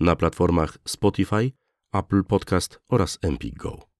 na 0.00 0.16
platformach 0.16 0.78
Spotify, 0.84 1.52
Apple 1.92 2.24
Podcast 2.24 2.80
oraz 2.88 3.18
Empik 3.22 3.54
Go. 3.54 3.93